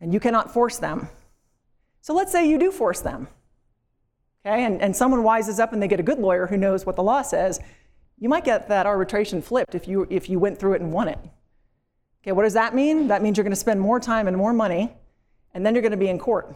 [0.01, 1.07] and you cannot force them.
[2.01, 3.29] So let's say you do force them,
[4.45, 6.97] okay, and, and someone wises up and they get a good lawyer who knows what
[6.97, 7.61] the law says.
[8.19, 11.07] You might get that arbitration flipped if you, if you went through it and won
[11.07, 11.19] it.
[12.21, 13.07] Okay, what does that mean?
[13.07, 14.93] That means you're going to spend more time and more money
[15.53, 16.53] and then you're going to be in court.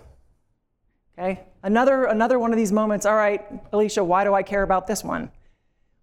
[1.18, 1.46] Okay?
[1.64, 5.04] Another, another one of these moments, all right, Alicia, why do I care about this
[5.04, 5.32] one?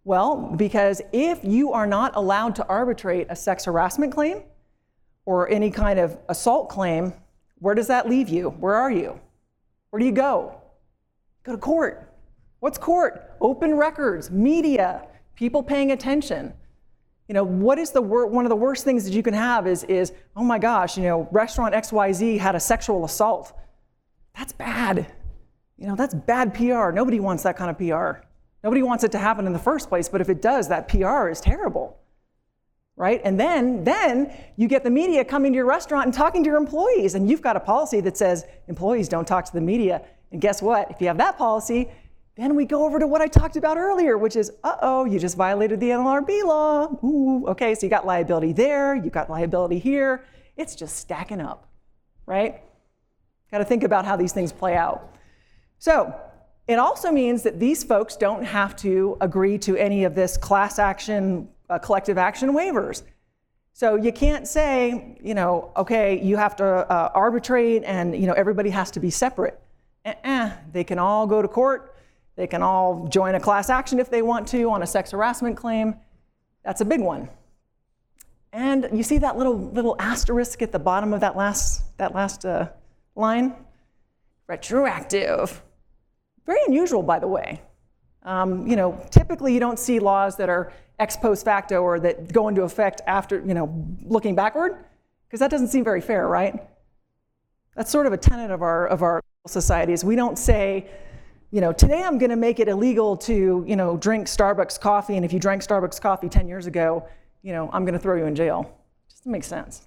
[0.04, 4.42] Well, because if you are not allowed to arbitrate a sex harassment claim
[5.24, 7.14] or any kind of assault claim,
[7.58, 8.50] where does that leave you?
[8.50, 9.18] Where are you?
[9.90, 10.60] Where do you go?
[11.44, 12.12] Go to court.
[12.60, 13.36] What's court?
[13.40, 16.52] Open records, media, people paying attention.
[17.28, 19.66] You know, what is the wor- one of the worst things that you can have
[19.66, 23.54] is, is, oh my gosh, you know, restaurant XYZ had a sexual assault.
[24.36, 25.12] That's bad.
[25.76, 26.90] You know, that's bad PR.
[26.90, 28.24] Nobody wants that kind of PR.
[28.62, 31.28] Nobody wants it to happen in the first place, but if it does, that PR
[31.28, 31.98] is terrible.
[32.96, 33.20] Right?
[33.24, 36.58] And then then you get the media coming to your restaurant and talking to your
[36.58, 40.02] employees and you've got a policy that says employees don't talk to the media.
[40.30, 40.90] And guess what?
[40.90, 41.90] If you have that policy,
[42.36, 45.36] then we go over to what I talked about earlier, which is, uh-oh, you just
[45.36, 46.86] violated the NLRB law.
[47.04, 50.24] Ooh, okay, so you got liability there, you got liability here.
[50.56, 51.68] It's just stacking up,
[52.26, 52.62] right?
[53.54, 55.14] Got to think about how these things play out.
[55.78, 56.12] So
[56.66, 60.80] it also means that these folks don't have to agree to any of this class
[60.80, 63.04] action, uh, collective action waivers.
[63.72, 68.32] So you can't say, you know, okay, you have to uh, arbitrate and, you know,
[68.32, 69.60] everybody has to be separate.
[70.04, 70.50] Uh-uh.
[70.72, 71.94] They can all go to court
[72.34, 75.56] they can all join a class action if they want to on a sex harassment
[75.56, 75.94] claim.
[76.64, 77.28] That's a big one.
[78.52, 82.44] And you see that little, little asterisk at the bottom of that last, that last
[82.44, 82.68] uh,
[83.14, 83.54] line?
[84.46, 85.62] Retroactive.
[86.46, 87.60] Very unusual, by the way.
[88.22, 92.32] Um, you know, typically you don't see laws that are ex post facto or that
[92.32, 94.84] go into effect after, you know, looking backward,
[95.26, 96.62] because that doesn't seem very fair, right?
[97.76, 100.04] That's sort of a tenet of our, of our societies.
[100.04, 100.86] We don't say,
[101.50, 105.16] you know, today I'm going to make it illegal to, you know, drink Starbucks coffee,
[105.16, 107.06] and if you drank Starbucks coffee 10 years ago,
[107.42, 108.78] you know, I'm going to throw you in jail.
[109.06, 109.86] It just make sense.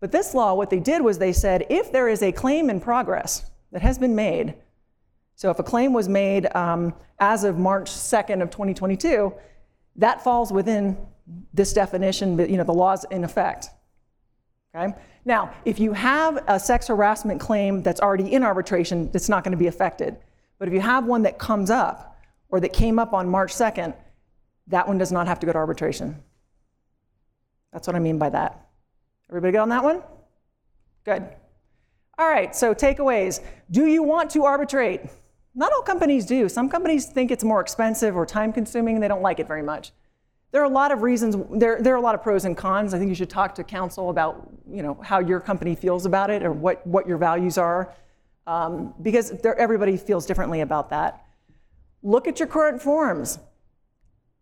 [0.00, 2.80] But this law, what they did was they said if there is a claim in
[2.80, 4.54] progress that has been made,
[5.34, 9.32] so if a claim was made um, as of March 2nd of 2022,
[9.96, 10.96] that falls within
[11.52, 13.70] this definition, you know, the laws in effect.
[14.74, 14.94] Okay?
[15.24, 19.52] Now, if you have a sex harassment claim that's already in arbitration, it's not going
[19.52, 20.16] to be affected.
[20.58, 23.94] But if you have one that comes up or that came up on March 2nd,
[24.68, 26.22] That one does not have to go to arbitration.
[27.72, 28.65] That's what I mean by that.
[29.28, 30.02] Everybody good on that one?
[31.04, 31.26] Good.
[32.18, 33.40] All right, so takeaways.
[33.70, 35.02] Do you want to arbitrate?
[35.54, 36.48] Not all companies do.
[36.48, 39.62] Some companies think it's more expensive or time consuming and they don't like it very
[39.62, 39.92] much.
[40.52, 42.94] There are a lot of reasons, there, there are a lot of pros and cons.
[42.94, 46.30] I think you should talk to counsel about you know, how your company feels about
[46.30, 47.94] it or what, what your values are,
[48.46, 51.24] um, because everybody feels differently about that.
[52.02, 53.38] Look at your current forms,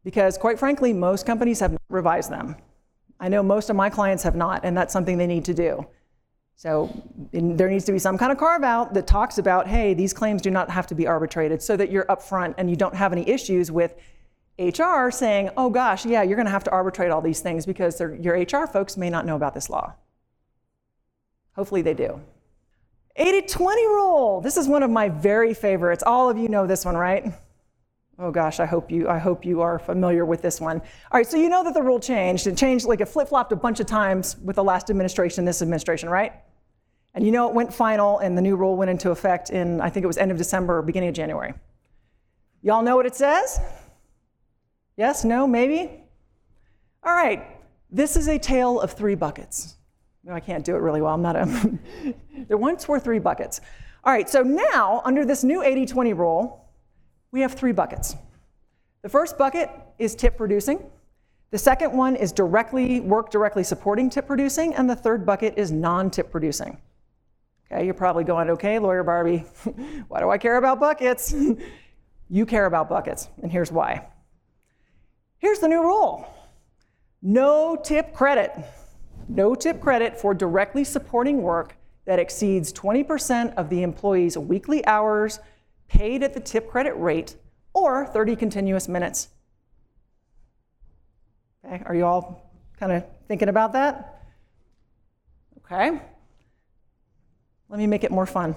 [0.05, 2.57] because quite frankly, most companies have not revised them.
[3.21, 5.87] I know most of my clients have not, and that's something they need to do.
[6.57, 6.89] So
[7.33, 10.41] there needs to be some kind of carve out that talks about, hey, these claims
[10.41, 13.29] do not have to be arbitrated so that you're upfront and you don't have any
[13.29, 13.95] issues with
[14.59, 18.01] HR saying, oh gosh, yeah, you're going to have to arbitrate all these things because
[18.01, 19.95] your HR folks may not know about this law.
[21.57, 22.21] Hopefully they do.
[23.17, 24.41] 80 20 rule.
[24.41, 26.03] This is one of my very favorites.
[26.05, 27.33] All of you know this one, right?
[28.19, 30.81] Oh gosh, I hope you I hope you are familiar with this one.
[30.81, 32.47] All right, so you know that the rule changed.
[32.47, 36.09] It changed like it flip-flopped a bunch of times with the last administration, this administration,
[36.09, 36.33] right?
[37.15, 39.91] And you know it went final and the new rule went into effect in I
[39.91, 41.55] think it was end of December or beginning of January.
[42.63, 43.61] Y'all know what it says?
[44.97, 46.05] Yes, no, maybe?
[47.03, 47.45] All right.
[47.91, 49.77] This is a tale of three buckets.
[50.23, 51.15] No, I can't do it really well.
[51.15, 51.79] I'm not a
[52.49, 53.61] there once were three buckets.
[54.05, 56.64] All right, so now under this new 80-20 rule,
[57.35, 58.15] we have three buckets.
[59.03, 59.69] The first bucket
[59.99, 60.89] is tip producing.
[61.51, 65.73] The second one is directly work directly supporting tip producing, and the third bucket is
[65.73, 66.79] non-tip producing.
[67.67, 69.39] Okay, you're probably going, okay, lawyer Barbie,
[70.09, 71.35] why do I care about buckets?
[72.31, 74.07] you care about buckets, and here's why.
[75.39, 76.33] Here's the new rule.
[77.21, 78.53] No tip credit.
[79.29, 85.41] No tip credit for directly supporting work that exceeds 20% of the employee's weekly hours
[85.95, 87.37] paid at the tip credit rate
[87.73, 89.29] or 30 continuous minutes.
[91.65, 94.23] Okay, are you all kind of thinking about that?
[95.59, 96.01] Okay.
[97.69, 98.55] Let me make it more fun.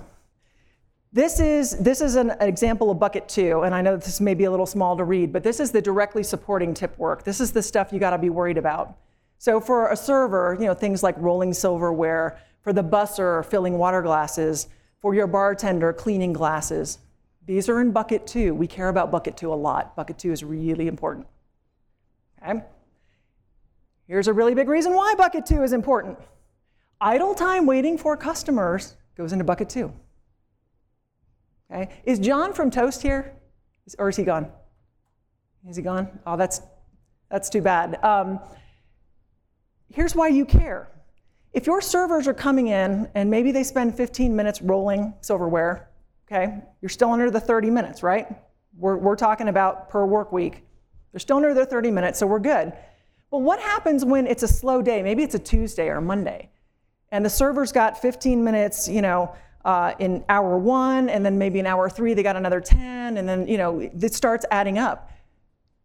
[1.13, 4.43] This is, this is an example of bucket two, and I know this may be
[4.43, 7.23] a little small to read, but this is the directly supporting tip work.
[7.23, 8.97] This is the stuff you gotta be worried about.
[9.37, 14.01] So for a server, you know, things like rolling silverware, for the busser, filling water
[14.01, 14.67] glasses,
[14.99, 16.97] for your bartender, cleaning glasses,
[17.47, 18.53] these are in bucket two.
[18.53, 19.95] We care about bucket two a lot.
[19.95, 21.25] Bucket two is really important.
[22.43, 22.61] Okay?
[24.05, 26.19] Here's a really big reason why bucket two is important.
[26.99, 29.93] Idle time waiting for customers goes into bucket two.
[31.71, 31.89] Okay?
[32.03, 33.33] Is John from Toast here?
[33.97, 34.51] Or is he gone?
[35.69, 36.19] Is he gone?
[36.25, 36.61] Oh, that's,
[37.31, 38.03] that's too bad.
[38.03, 38.41] Um,
[39.89, 40.89] here's why you care.
[41.53, 45.89] If your servers are coming in and maybe they spend 15 minutes rolling silverware,
[46.29, 48.27] okay, you're still under the 30 minutes, right?
[48.77, 50.63] We're, we're talking about per work week.
[51.11, 52.73] They're still under their 30 minutes, so we're good.
[53.31, 55.01] But what happens when it's a slow day?
[55.01, 56.49] Maybe it's a Tuesday or Monday,
[57.11, 59.33] and the server's got 15 minutes, you know,
[59.65, 63.27] uh, in hour one, and then maybe in hour three they got another 10, and
[63.27, 65.11] then you know it starts adding up.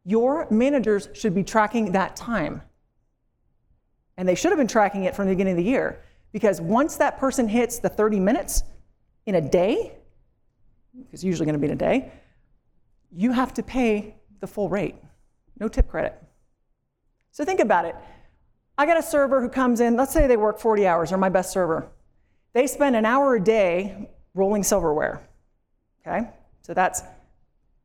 [0.05, 2.63] Your managers should be tracking that time,
[4.17, 6.01] and they should have been tracking it from the beginning of the year
[6.33, 8.63] because once that person hits the 30 minutes
[9.27, 9.93] in a day,
[11.13, 12.13] it's usually going to be in a day,
[13.11, 14.97] you have to pay the full rate,
[15.59, 16.15] no tip credit.
[17.31, 17.95] So think about it.
[18.77, 21.29] I got a server who comes in, let's say they work 40 hours, or my
[21.29, 21.89] best server.
[22.53, 25.27] They spend an hour a day rolling silverware.
[26.01, 26.29] Okay?
[26.63, 27.03] So that's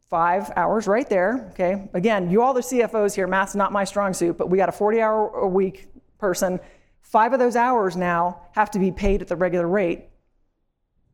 [0.10, 1.50] five hours right there.
[1.52, 1.89] Okay?
[1.93, 4.74] Again, you all the CFOs here, math's not my strong suit, but we got a
[4.74, 6.60] 40 hour a week person.
[7.02, 10.06] Five of those hours now have to be paid at the regular rate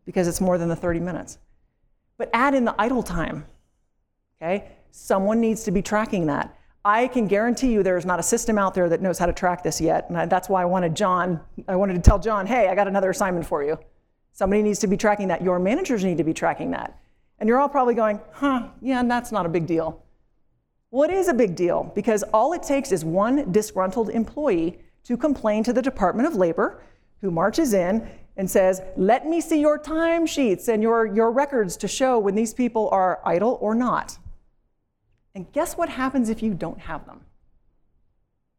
[0.05, 1.37] because it's more than the 30 minutes.
[2.17, 3.45] But add in the idle time.
[4.41, 4.69] Okay?
[4.91, 6.55] Someone needs to be tracking that.
[6.85, 9.63] I can guarantee you there's not a system out there that knows how to track
[9.63, 10.09] this yet.
[10.09, 13.09] And that's why I wanted John, I wanted to tell John, hey, I got another
[13.09, 13.79] assignment for you.
[14.33, 15.41] Somebody needs to be tracking that.
[15.41, 16.99] Your managers need to be tracking that.
[17.39, 20.03] And you're all probably going, huh, yeah, and that's not a big deal.
[20.91, 25.17] Well, it is a big deal because all it takes is one disgruntled employee to
[25.17, 26.81] complain to the Department of Labor,
[27.21, 31.87] who marches in and says, let me see your timesheets and your, your records to
[31.87, 34.17] show when these people are idle or not.
[35.35, 37.21] And guess what happens if you don't have them?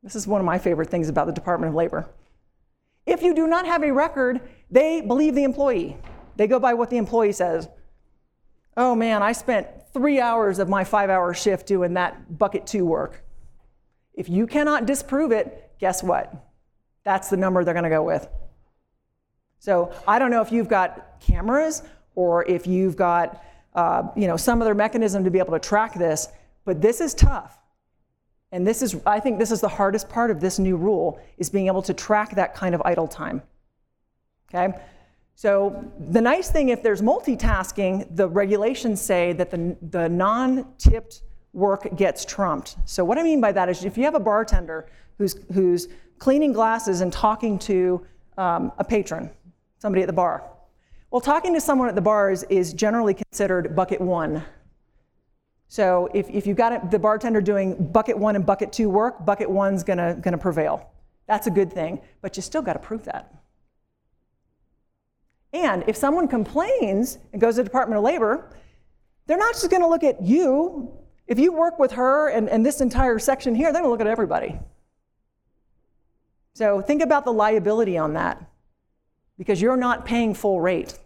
[0.02, 2.08] This is one of my favorite things about the Department of Labor.
[3.06, 5.96] If you do not have a record, they believe the employee.
[6.36, 7.68] They go by what the employee says.
[8.76, 12.84] Oh man, I spent three hours of my five hour shift doing that bucket two
[12.84, 13.24] work.
[14.14, 16.34] If you cannot disprove it, guess what?
[17.04, 18.26] That's the number they're going to go with.
[19.64, 21.84] So I don't know if you've got cameras
[22.16, 23.42] or if you've got
[23.74, 26.28] uh, you know, some other mechanism to be able to track this,
[26.66, 27.58] but this is tough.
[28.52, 31.48] And this is, I think this is the hardest part of this new rule, is
[31.48, 33.40] being able to track that kind of idle time.
[34.54, 34.78] Okay?
[35.34, 41.22] So the nice thing, if there's multitasking, the regulations say that the, the non-tipped
[41.54, 42.76] work gets trumped.
[42.84, 45.88] So what I mean by that is if you have a bartender who's, who's
[46.18, 48.06] cleaning glasses and talking to
[48.36, 49.30] um, a patron,
[49.84, 50.42] somebody at the bar.
[51.10, 54.42] Well, talking to someone at the bar is, generally considered bucket one.
[55.68, 59.50] So if, if you've got the bartender doing bucket one and bucket two work, bucket
[59.50, 60.90] one's gonna, gonna prevail.
[61.26, 63.34] That's a good thing, but you still gotta prove that.
[65.52, 68.56] And if someone complains and goes to the Department of Labor,
[69.26, 70.96] they're not just gonna look at you.
[71.26, 74.06] If you work with her and, and this entire section here, they're gonna look at
[74.06, 74.58] everybody.
[76.54, 78.48] So think about the liability on that
[79.38, 80.98] because you're not paying full rate.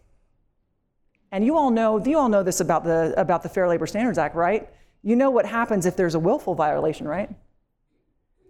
[1.30, 4.18] And you all know, you all know this about the, about the Fair Labor Standards
[4.18, 4.68] Act, right?
[5.02, 7.30] You know what happens if there's a willful violation, right?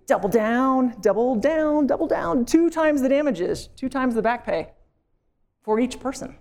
[0.07, 4.69] Double down, double down, double down, two times the damages, two times the back pay
[5.63, 6.37] for each person.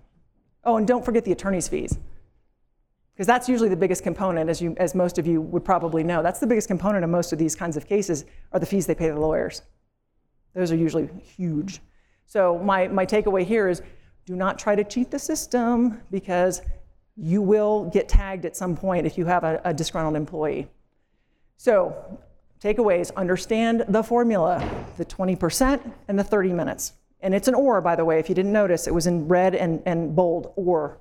[0.64, 1.98] Oh, and don't forget the attorney's fees.
[3.14, 6.22] Because that's usually the biggest component, as, you, as most of you would probably know.
[6.22, 8.94] That's the biggest component of most of these kinds of cases are the fees they
[8.94, 9.64] pay the lawyers.
[10.54, 11.82] Those are usually huge.
[12.28, 13.82] So my, my takeaway here is
[14.26, 16.62] do not try to cheat the system because
[17.16, 20.68] you will get tagged at some point if you have a, a disgruntled employee.
[21.56, 22.20] So
[22.62, 26.94] takeaways, understand the formula, the 20% and the 30 minutes.
[27.22, 29.56] And it's an or, by the way, if you didn't notice, it was in red
[29.56, 31.00] and, and bold, or.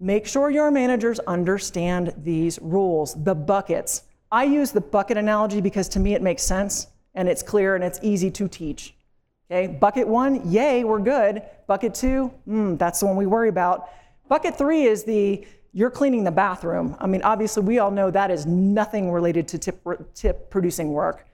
[0.00, 4.02] Make sure your managers understand these rules, the buckets.
[4.32, 7.84] I use the bucket analogy because to me it makes sense and it's clear and
[7.84, 8.96] it's easy to teach.
[9.52, 11.42] Okay, bucket one, yay, we're good.
[11.66, 13.90] Bucket two, mm, that's the one we worry about.
[14.26, 16.96] Bucket three is the you're cleaning the bathroom.
[16.98, 21.26] I mean, obviously, we all know that is nothing related to tip, tip producing work.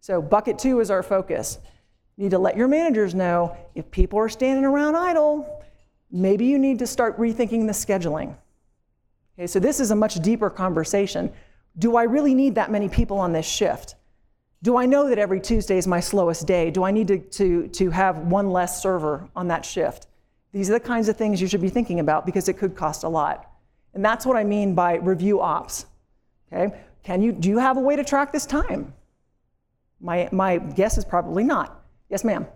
[0.00, 1.60] So, bucket two is our focus.
[2.16, 5.62] You need to let your managers know if people are standing around idle,
[6.10, 8.34] maybe you need to start rethinking the scheduling.
[9.38, 11.32] Okay, so this is a much deeper conversation.
[11.78, 13.94] Do I really need that many people on this shift?
[14.62, 16.70] Do I know that every Tuesday is my slowest day?
[16.70, 20.06] Do I need to, to, to have one less server on that shift?
[20.52, 23.04] These are the kinds of things you should be thinking about because it could cost
[23.04, 23.50] a lot.
[23.94, 25.86] And that's what I mean by review ops.
[26.52, 26.74] Okay?
[27.02, 28.92] Can you, do you have a way to track this time?
[30.00, 31.82] My, my guess is probably not.
[32.10, 32.46] Yes, ma'am.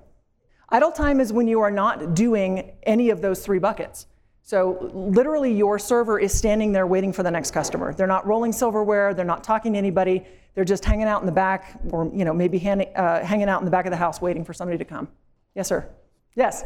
[0.69, 4.07] Idle time is when you are not doing any of those three buckets.
[4.47, 7.95] So literally your server is standing there waiting for the next customer.
[7.95, 10.23] They're not rolling silverware, they're not talking to anybody,
[10.55, 13.63] they're just hanging out in the back or you know maybe hand, uh, hanging out
[13.63, 15.09] in the back of the house waiting for somebody to come.
[15.55, 15.89] Yes, sir.
[16.35, 16.63] Yes.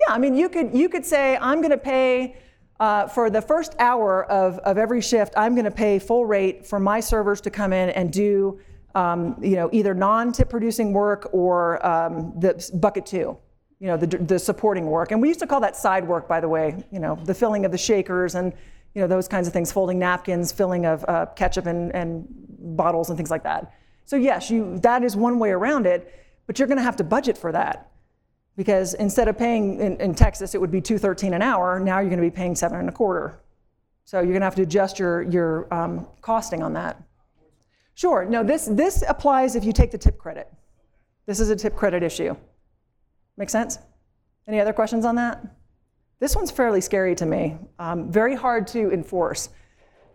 [0.00, 2.36] Yeah, I mean you could you could say I'm going to pay
[2.80, 6.66] uh, for the first hour of, of every shift, I'm going to pay full rate
[6.66, 8.58] for my servers to come in and do
[8.96, 13.38] um, you know, either non-tip producing work or um, the bucket two,
[13.80, 15.12] you know, the, the supporting work.
[15.12, 17.64] And we used to call that side work, by the way, you know, the filling
[17.64, 18.52] of the shakers and,
[18.94, 22.26] you know, those kinds of things, folding napkins, filling of uh, ketchup and, and
[22.76, 23.72] bottles and things like that.
[24.04, 26.12] So yes, you, that is one way around it,
[26.46, 27.90] but you're going to have to budget for that.
[28.56, 31.78] Because instead of paying in, in Texas, it would be 213 an hour.
[31.78, 33.38] Now you're going to be paying seven and a quarter.
[34.04, 37.00] So you're going to have to adjust your, your um, costing on that.
[37.94, 38.24] Sure.
[38.24, 40.52] No, this, this applies if you take the tip credit.
[41.26, 42.34] This is a tip credit issue.
[43.38, 43.78] Make sense?
[44.48, 45.40] Any other questions on that?
[46.18, 49.50] This one's fairly scary to me, um, very hard to enforce.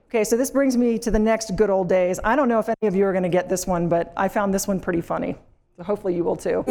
[0.10, 2.20] Okay, so this brings me to the next good old days.
[2.24, 4.28] I don't know if any of you are going to get this one, but I
[4.28, 5.36] found this one pretty funny.
[5.78, 6.64] So hopefully you will too.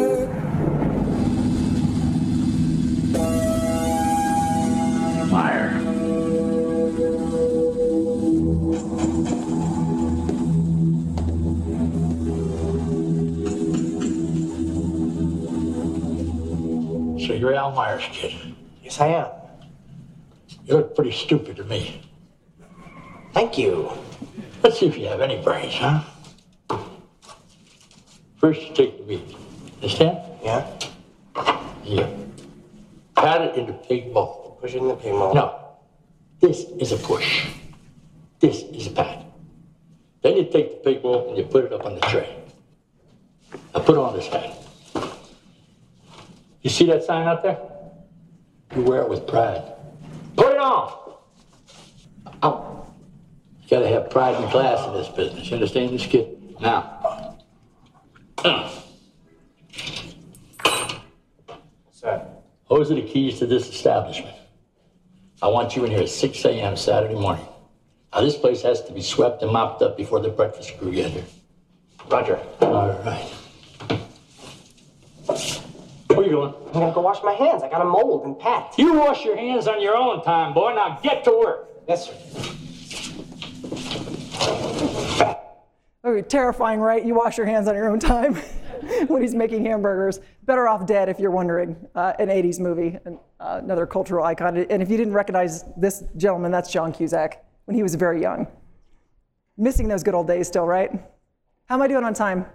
[17.43, 18.55] You're Al Meyer's kid.
[18.81, 19.27] Yes, I am.
[20.63, 22.01] You look pretty stupid to me.
[23.33, 23.91] Thank you.
[24.63, 26.05] Let's see if you have any brains, huh?
[28.37, 29.35] First, you take the meat.
[29.75, 30.19] Understand?
[30.41, 30.65] Yeah?
[31.83, 32.09] Yeah.
[33.15, 34.57] Pat it into the pig bowl.
[34.61, 35.33] Push it in the pig bowl.
[35.33, 35.59] No.
[36.39, 37.47] This is a push.
[38.39, 39.25] This is a pat.
[40.21, 42.37] Then you take the pig bowl and you put it up on the tray.
[43.75, 44.62] Now put on this hat.
[46.63, 47.59] You see that sign out there?
[48.75, 49.61] You wear it with pride.
[50.37, 51.17] Put it on!
[52.41, 52.93] Ow.
[53.61, 55.49] You gotta have pride and class in this business.
[55.49, 56.55] You understand this, kid?
[56.61, 57.37] Now.
[61.91, 62.25] Sir.
[62.69, 64.35] Those are the keys to this establishment.
[65.41, 66.77] I want you in here at 6 a.m.
[66.77, 67.45] Saturday morning.
[68.13, 71.11] Now, this place has to be swept and mopped up before the breakfast crew get
[71.11, 71.25] here.
[72.09, 72.39] Roger.
[72.61, 73.33] All right.
[76.15, 76.53] Where you going?
[76.67, 77.63] I'm gonna go wash my hands.
[77.63, 78.73] I got a mold and pat.
[78.77, 80.73] You wash your hands on your own time, boy.
[80.75, 81.69] Now get to work.
[81.87, 82.13] Yes, sir.
[86.03, 87.03] Oh, terrifying, right?
[87.03, 88.35] You wash your hands on your own time
[89.07, 90.19] when he's making hamburgers.
[90.43, 91.77] Better off dead, if you're wondering.
[91.95, 94.57] Uh, an 80s movie, an, uh, another cultural icon.
[94.57, 98.47] And if you didn't recognize this gentleman, that's John Cusack when he was very young.
[99.57, 100.91] Missing those good old days still, right?
[101.65, 102.45] How am I doing on time?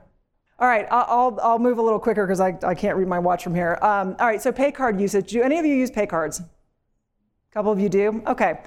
[0.61, 3.45] All right, I'll, I'll, move a little quicker because I, I can't read my watch
[3.45, 3.79] from here.
[3.81, 5.31] Um, all right, so pay card usage.
[5.31, 6.41] Do any of you use pay cards?
[6.41, 6.45] A
[7.53, 8.21] couple of you do?
[8.27, 8.59] Okay.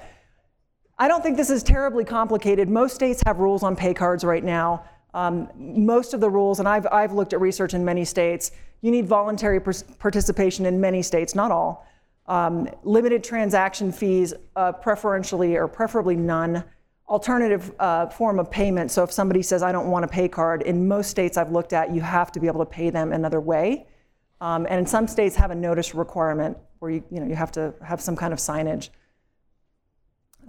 [0.98, 2.70] I don't think this is terribly complicated.
[2.70, 4.84] Most states have rules on pay cards right now.
[5.12, 8.90] Um, most of the rules, and I've, I've looked at research in many states, you
[8.90, 11.86] need voluntary participation in many states, not all.
[12.26, 16.64] Um, limited transaction fees, uh, preferentially or preferably none.
[17.08, 18.90] Alternative uh, form of payment.
[18.90, 21.72] So if somebody says, I don't want a pay card, in most states I've looked
[21.72, 23.86] at, you have to be able to pay them another way.
[24.40, 27.52] Um, and in some states have a notice requirement where you, you, know, you have
[27.52, 28.90] to have some kind of signage.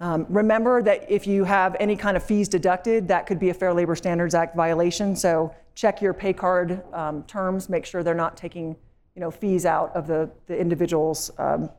[0.00, 3.54] Um, remember that if you have any kind of fees deducted, that could be a
[3.54, 5.14] Fair Labor Standards Act violation.
[5.14, 8.76] So check your pay card um, terms, make sure they're not taking
[9.14, 11.70] you know, fees out of the, the individual's um,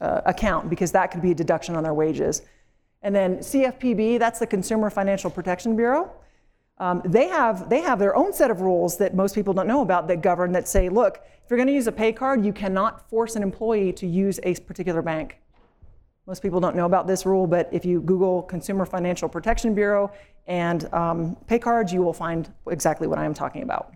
[0.00, 2.42] uh, account because that could be a deduction on their wages.
[3.02, 6.10] And then CFPB, that's the Consumer Financial Protection Bureau.
[6.78, 9.80] Um, they, have, they have their own set of rules that most people don't know
[9.80, 12.52] about that govern that say, look, if you're going to use a pay card, you
[12.52, 15.38] cannot force an employee to use a particular bank.
[16.26, 20.10] Most people don't know about this rule, but if you Google Consumer Financial Protection Bureau
[20.48, 23.94] and um, pay cards, you will find exactly what I am talking about.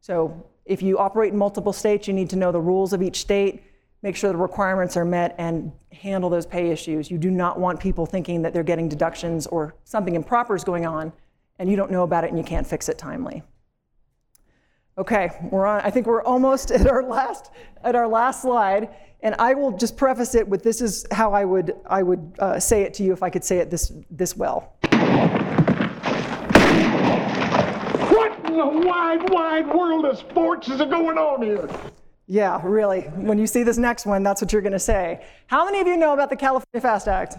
[0.00, 3.20] So if you operate in multiple states, you need to know the rules of each
[3.20, 3.64] state,
[4.02, 7.10] make sure the requirements are met, and handle those pay issues.
[7.10, 10.86] You do not want people thinking that they're getting deductions or something improper is going
[10.86, 11.12] on,
[11.58, 13.42] and you don't know about it and you can't fix it timely.
[14.98, 15.80] Okay, we're on.
[15.80, 17.50] I think we're almost at our last
[17.82, 18.90] at our last slide,
[19.20, 22.60] and I will just preface it with this is how I would I would uh,
[22.60, 24.74] say it to you if I could say it this this well.
[28.10, 31.68] What in the wide wide world of sports is going on here?
[32.32, 33.02] Yeah, really.
[33.02, 35.22] When you see this next one, that's what you're going to say.
[35.48, 37.36] How many of you know about the California FAST Act?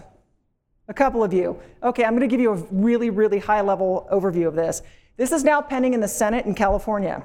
[0.86, 1.60] A couple of you.
[1.82, 4.82] Okay, I'm going to give you a really, really high level overview of this.
[5.16, 7.24] This is now pending in the Senate in California.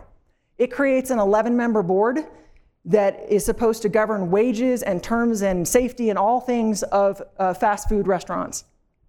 [0.57, 2.26] It creates an 11 member board
[2.86, 7.53] that is supposed to govern wages and terms and safety and all things of uh,
[7.53, 8.63] fast food restaurants.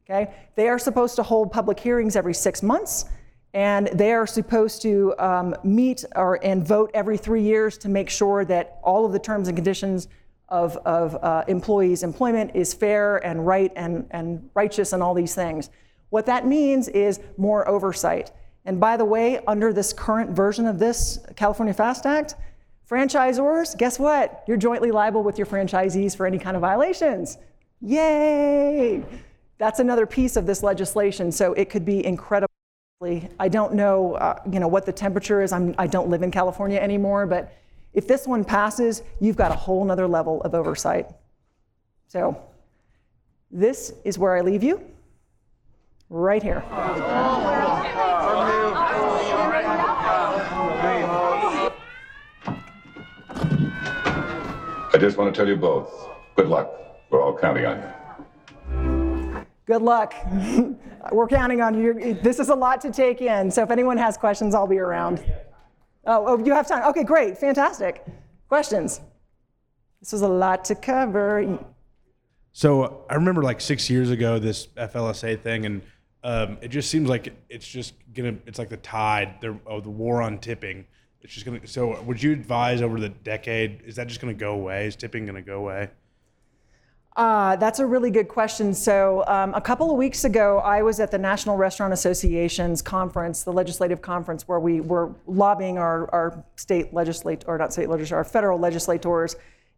[0.05, 0.35] Okay?
[0.57, 3.07] They are supposed to hold public hearings every six months,
[3.53, 8.09] and they are supposed to um, meet or, and vote every three years to make
[8.09, 10.09] sure that all of the terms and conditions
[10.49, 15.35] of, of uh, employees' employment is fair and right and, and righteous and all these
[15.35, 15.71] things.
[16.11, 18.33] What that means is more oversight.
[18.65, 22.35] And by the way, under this current version of this California FAST Act,
[22.89, 24.45] franchisors, guess what?
[24.47, 27.39] You're jointly liable with your franchisees for any kind of violations.
[27.81, 29.05] Yay!
[29.59, 32.49] That's another piece of this legislation, so it could be incredibly.
[33.03, 35.53] I don't know, uh, you know, what the temperature is.
[35.53, 37.57] I'm, I don't live in California anymore, but
[37.95, 41.07] if this one passes, you've got a whole nother level of oversight.
[42.09, 42.39] So,
[43.51, 44.85] this is where I leave you,
[46.11, 46.63] right here.
[54.93, 55.91] I just want to tell you both
[56.37, 56.71] good luck.
[57.09, 58.00] We're all counting on you.
[59.71, 60.15] Good luck.
[61.13, 62.19] We're counting on you.
[62.25, 63.53] This is a lot to take in.
[63.53, 65.25] So if anyone has questions, I'll be around.
[66.09, 66.89] Oh, oh, you have time?
[66.91, 67.39] Okay, great.
[67.39, 68.05] Fantastic.
[68.49, 69.01] Questions?
[70.01, 71.61] This was a lot to cover.
[72.51, 75.83] So I remember like six years ago, this FLSA thing, and
[76.25, 80.21] um, it just seems like it's just gonna, it's like the tide of the war
[80.21, 80.85] on tipping
[81.23, 81.67] it's just gonna.
[81.67, 83.83] So, would you advise over the decade?
[83.85, 84.87] Is that just gonna go away?
[84.87, 85.91] Is tipping gonna go away?
[87.17, 88.73] Uh, that's a really good question.
[88.73, 93.43] So, um, a couple of weeks ago, I was at the National Restaurant Association's conference,
[93.43, 98.17] the legislative conference, where we were lobbying our, our state legislator, or not state legislator,
[98.17, 99.35] our federal legislators.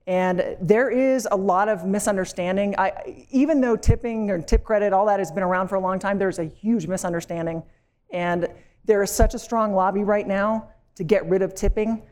[0.06, 2.74] And there is a lot of misunderstanding.
[2.76, 5.98] I, even though tipping or tip credit, all that has been around for a long
[5.98, 7.62] time, there's a huge misunderstanding.
[8.12, 8.46] And
[8.84, 12.02] there is such a strong lobby right now to get rid of tipping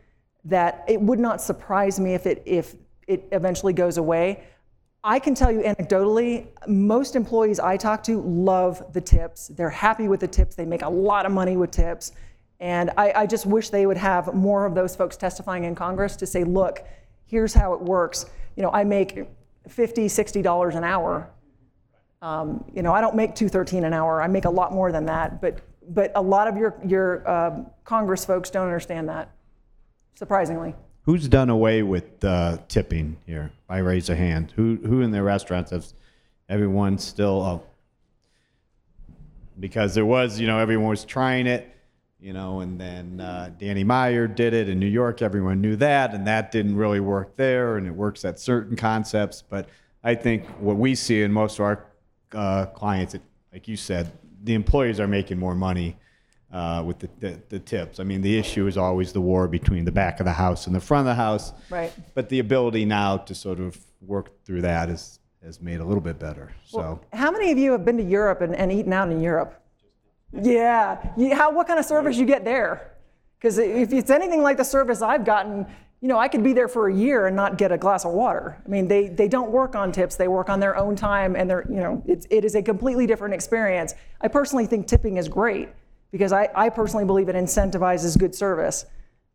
[0.44, 2.74] that it would not surprise me if it, if
[3.06, 4.44] it eventually goes away.
[5.03, 9.48] I can tell you anecdotally, most employees I talk to love the tips.
[9.48, 10.57] They're happy with the tips.
[10.57, 12.12] They make a lot of money with tips.
[12.61, 16.14] And I, I, just wish they would have more of those folks testifying in Congress
[16.16, 16.84] to say, look,
[17.24, 18.26] here's how it works.
[18.57, 19.16] You know, I make
[19.66, 21.30] $50, $60 an hour.
[22.20, 24.20] Um, you know, I don't make 213 an hour.
[24.20, 25.40] I make a lot more than that.
[25.40, 29.30] But but a lot of your, your uh, Congress folks don't understand that,
[30.14, 30.74] surprisingly.
[31.05, 33.53] Who's done away with uh, tipping here?
[33.68, 34.53] I raise a hand.
[34.57, 35.94] Who who in the restaurants has
[36.48, 37.42] everyone still?
[37.42, 37.62] Oh,
[39.59, 41.74] because there was, you know, everyone was trying it,
[42.20, 45.22] you know, and then uh, Danny Meyer did it in New York.
[45.22, 49.42] Everyone knew that, and that didn't really work there, and it works at certain concepts.
[49.42, 49.68] But
[50.05, 51.84] I think what we see in most of our
[52.32, 53.16] uh, clients,
[53.53, 54.12] like you said,
[54.44, 55.96] the employees are making more money
[56.53, 58.01] uh, with the, the, the tips.
[58.01, 60.74] I mean, the issue is always the war between the back of the house and
[60.74, 61.53] the front of the house.
[61.70, 61.92] Right.
[62.14, 66.03] But the ability now to sort of work through that is has made a little
[66.03, 66.53] bit better.
[66.66, 66.78] So.
[66.78, 69.59] Well, how many of you have been to Europe and, and eaten out in Europe?
[70.32, 71.14] Yeah.
[71.16, 72.92] You, how, what kind of service you get there?
[73.38, 75.66] Because if it's anything like the service I've gotten,
[76.03, 78.12] you know, I could be there for a year and not get a glass of
[78.12, 78.61] water.
[78.62, 80.16] I mean, they, they don't work on tips.
[80.16, 83.07] They work on their own time, and they're, you know, it's, it is a completely
[83.07, 83.94] different experience.
[84.20, 85.70] I personally think tipping is great
[86.11, 88.86] because I, I personally believe it incentivizes good service.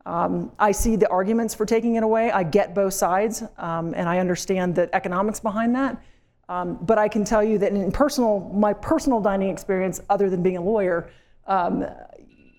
[0.05, 2.31] Um, I see the arguments for taking it away.
[2.31, 6.01] I get both sides, um, and I understand the economics behind that.
[6.47, 10.43] Um, but I can tell you that in personal, my personal dining experience, other than
[10.43, 11.09] being a lawyer,
[11.47, 11.85] um,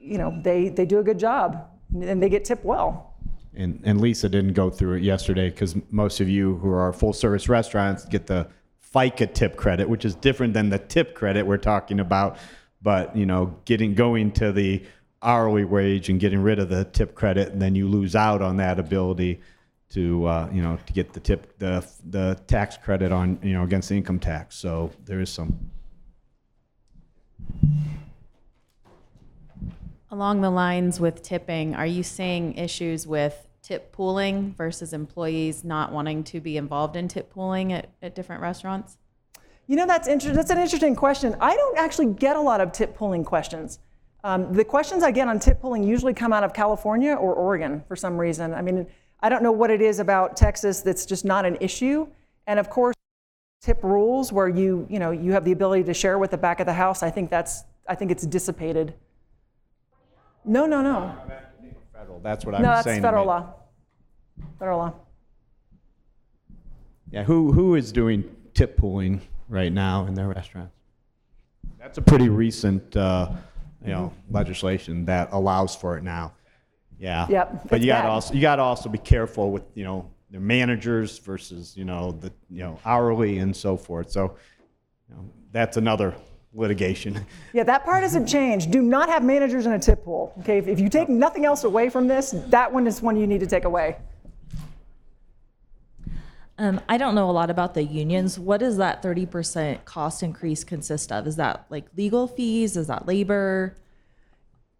[0.00, 3.14] you know, they, they do a good job and they get tipped well.
[3.54, 7.12] And, and Lisa didn't go through it yesterday because most of you who are full
[7.12, 8.48] service restaurants get the
[8.94, 12.38] FICA tip credit, which is different than the tip credit we're talking about.
[12.86, 14.80] But you know, getting going to the
[15.20, 18.58] hourly wage and getting rid of the tip credit, and then you lose out on
[18.58, 19.40] that ability
[19.90, 23.64] to uh, you know to get the tip the the tax credit on you know
[23.64, 24.54] against the income tax.
[24.54, 25.58] So there is some.
[30.12, 35.90] Along the lines with tipping, are you seeing issues with tip pooling versus employees not
[35.90, 38.96] wanting to be involved in tip pooling at, at different restaurants?
[39.66, 41.36] You know, that's, inter- that's an interesting question.
[41.40, 43.80] I don't actually get a lot of tip pooling questions.
[44.22, 47.82] Um, the questions I get on tip pooling usually come out of California or Oregon
[47.88, 48.54] for some reason.
[48.54, 48.86] I mean,
[49.20, 52.06] I don't know what it is about Texas that's just not an issue.
[52.46, 52.94] And of course,
[53.60, 56.60] tip rules where you, you know, you have the ability to share with the back
[56.60, 57.02] of the house.
[57.02, 58.94] I think that's, I think it's dissipated.
[60.44, 61.14] No, no, no.
[61.92, 62.20] Federal.
[62.20, 63.02] That's what I'm no, was that's saying.
[63.02, 63.54] federal law.
[64.58, 64.94] Federal law.
[67.10, 70.74] Yeah, who who is doing tip pooling right now in their restaurants?
[71.78, 73.30] That's a pretty recent, uh,
[73.84, 76.32] you know, legislation that allows for it now.
[76.98, 77.26] Yeah.
[77.28, 78.10] Yep, But it's you got to bad.
[78.10, 82.12] also you got to also be careful with you know the managers versus you know
[82.12, 84.10] the you know hourly and so forth.
[84.10, 84.36] So,
[85.08, 86.14] you know, that's another
[86.54, 87.24] litigation.
[87.52, 88.70] Yeah, that part hasn't changed.
[88.70, 90.32] Do not have managers in a tip pool.
[90.40, 93.26] Okay, if, if you take nothing else away from this, that one is one you
[93.26, 93.98] need to take away.
[96.58, 98.38] Um, I don't know a lot about the unions.
[98.38, 101.26] What does that 30% cost increase consist of?
[101.26, 102.76] Is that like legal fees?
[102.76, 103.76] Is that labor?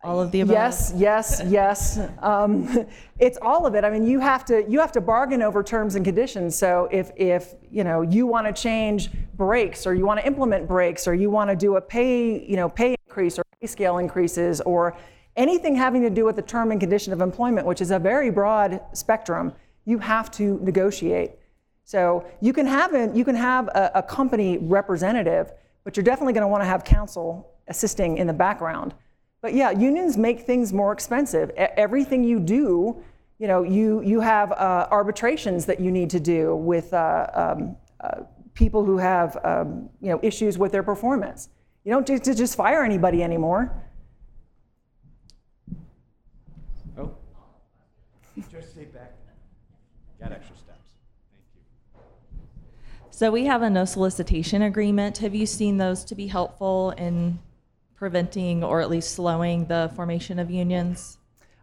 [0.03, 0.55] All of the above?
[0.55, 1.99] Yes, yes, yes.
[2.23, 2.87] Um,
[3.19, 3.85] it's all of it.
[3.85, 6.57] I mean, you have to you have to bargain over terms and conditions.
[6.57, 10.67] So if if you know you want to change breaks or you want to implement
[10.67, 13.99] breaks or you want to do a pay you know pay increase or pay scale
[13.99, 14.97] increases or
[15.37, 18.31] anything having to do with the term and condition of employment, which is a very
[18.31, 19.53] broad spectrum,
[19.85, 21.33] you have to negotiate.
[21.87, 25.53] So you can have a, you can have a, a company representative,
[25.85, 28.93] but you're definitely going to want to have counsel assisting in the background.
[29.41, 31.51] But yeah, unions make things more expensive.
[31.51, 33.01] Everything you do,
[33.39, 37.77] you know, you you have uh, arbitrations that you need to do with uh, um,
[38.01, 38.23] uh,
[38.55, 41.51] people who have um, you know issues with their performance.
[41.85, 43.71] You don't just, just fire anybody anymore.
[46.99, 47.15] Oh.
[48.51, 49.13] Just stay back.
[50.19, 50.56] Got extra.
[53.17, 55.17] So we have a no solicitation agreement.
[55.17, 57.39] Have you seen those to be helpful in
[57.95, 61.17] preventing or at least slowing the formation of unions?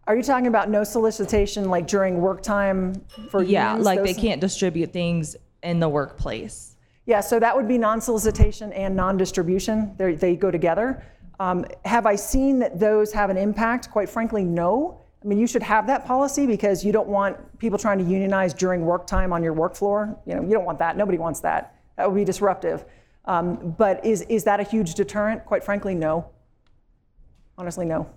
[0.07, 3.85] Are you talking about no solicitation, like during work time for yeah, unions?
[3.85, 6.75] like they can't distribute things in the workplace.
[7.05, 9.93] Yeah, so that would be non-solicitation and non-distribution.
[9.95, 11.05] They're, they go together.
[11.39, 13.91] Um, have I seen that those have an impact?
[13.91, 15.02] Quite frankly, no.
[15.23, 18.53] I mean, you should have that policy because you don't want people trying to unionize
[18.53, 20.17] during work time on your work floor.
[20.25, 20.97] You know, you don't want that.
[20.97, 21.75] Nobody wants that.
[21.95, 22.83] That would be disruptive.
[23.25, 25.45] Um, but is is that a huge deterrent?
[25.45, 26.29] Quite frankly, no.
[27.57, 28.09] Honestly, no.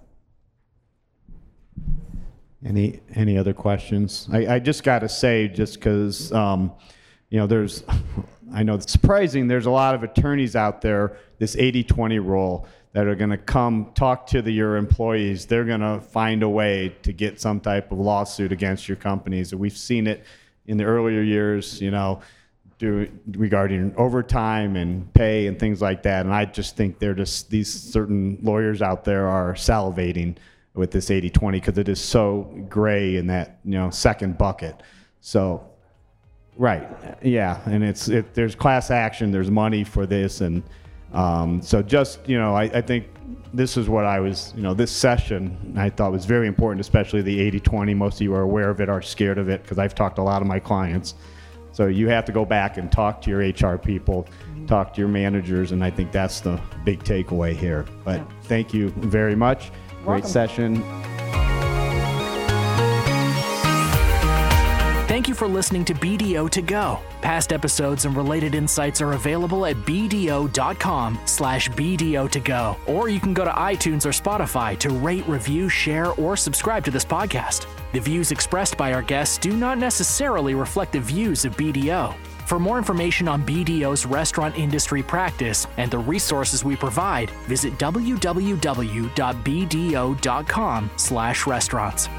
[2.65, 4.29] Any any other questions?
[4.33, 6.73] I, I just got to say, just because um,
[7.31, 7.85] you know, there's,
[8.55, 9.49] I know it's surprising.
[9.49, 11.17] There's a lot of attorneys out there.
[11.39, 12.67] This 80-20 rule
[12.97, 15.45] that are going to come talk to the, your employees.
[15.45, 19.55] They're going to find a way to get some type of lawsuit against your companies.
[19.55, 20.25] We've seen it
[20.65, 21.79] in the earlier years.
[21.79, 22.23] You know,
[22.79, 26.25] do regarding overtime and pay and things like that.
[26.25, 30.39] And I just think they're just these certain lawyers out there are salivating
[30.73, 34.83] with this 80-20 because it is so gray in that you know second bucket.
[35.21, 35.69] So,
[36.57, 36.89] right,
[37.23, 40.63] yeah, and it's it, there's class action, there's money for this, and
[41.17, 43.07] um, so just you know I, I think
[43.57, 47.23] this is what I was, you know, this session I thought was very important, especially
[47.23, 47.97] the 80-20.
[47.97, 50.23] Most of you are aware of it, are scared of it, because I've talked to
[50.23, 51.15] a lot of my clients.
[51.73, 54.27] So you have to go back and talk to your HR people,
[54.67, 57.85] talk to your managers, and I think that's the big takeaway here.
[58.05, 59.71] But thank you very much.
[60.05, 60.83] Great session.
[65.17, 67.01] Thank you for listening to BDO to go.
[67.23, 72.77] Past episodes and related insights are available at bdo.com slash BDO to go.
[72.87, 76.91] Or you can go to iTunes or Spotify to rate, review, share, or subscribe to
[76.91, 77.67] this podcast.
[77.93, 82.15] The views expressed by our guests do not necessarily reflect the views of BDO.
[82.45, 88.21] For more information on BDO's restaurant industry practice and the resources we provide, visit www.bdo.com
[90.97, 92.11] slash restaurants.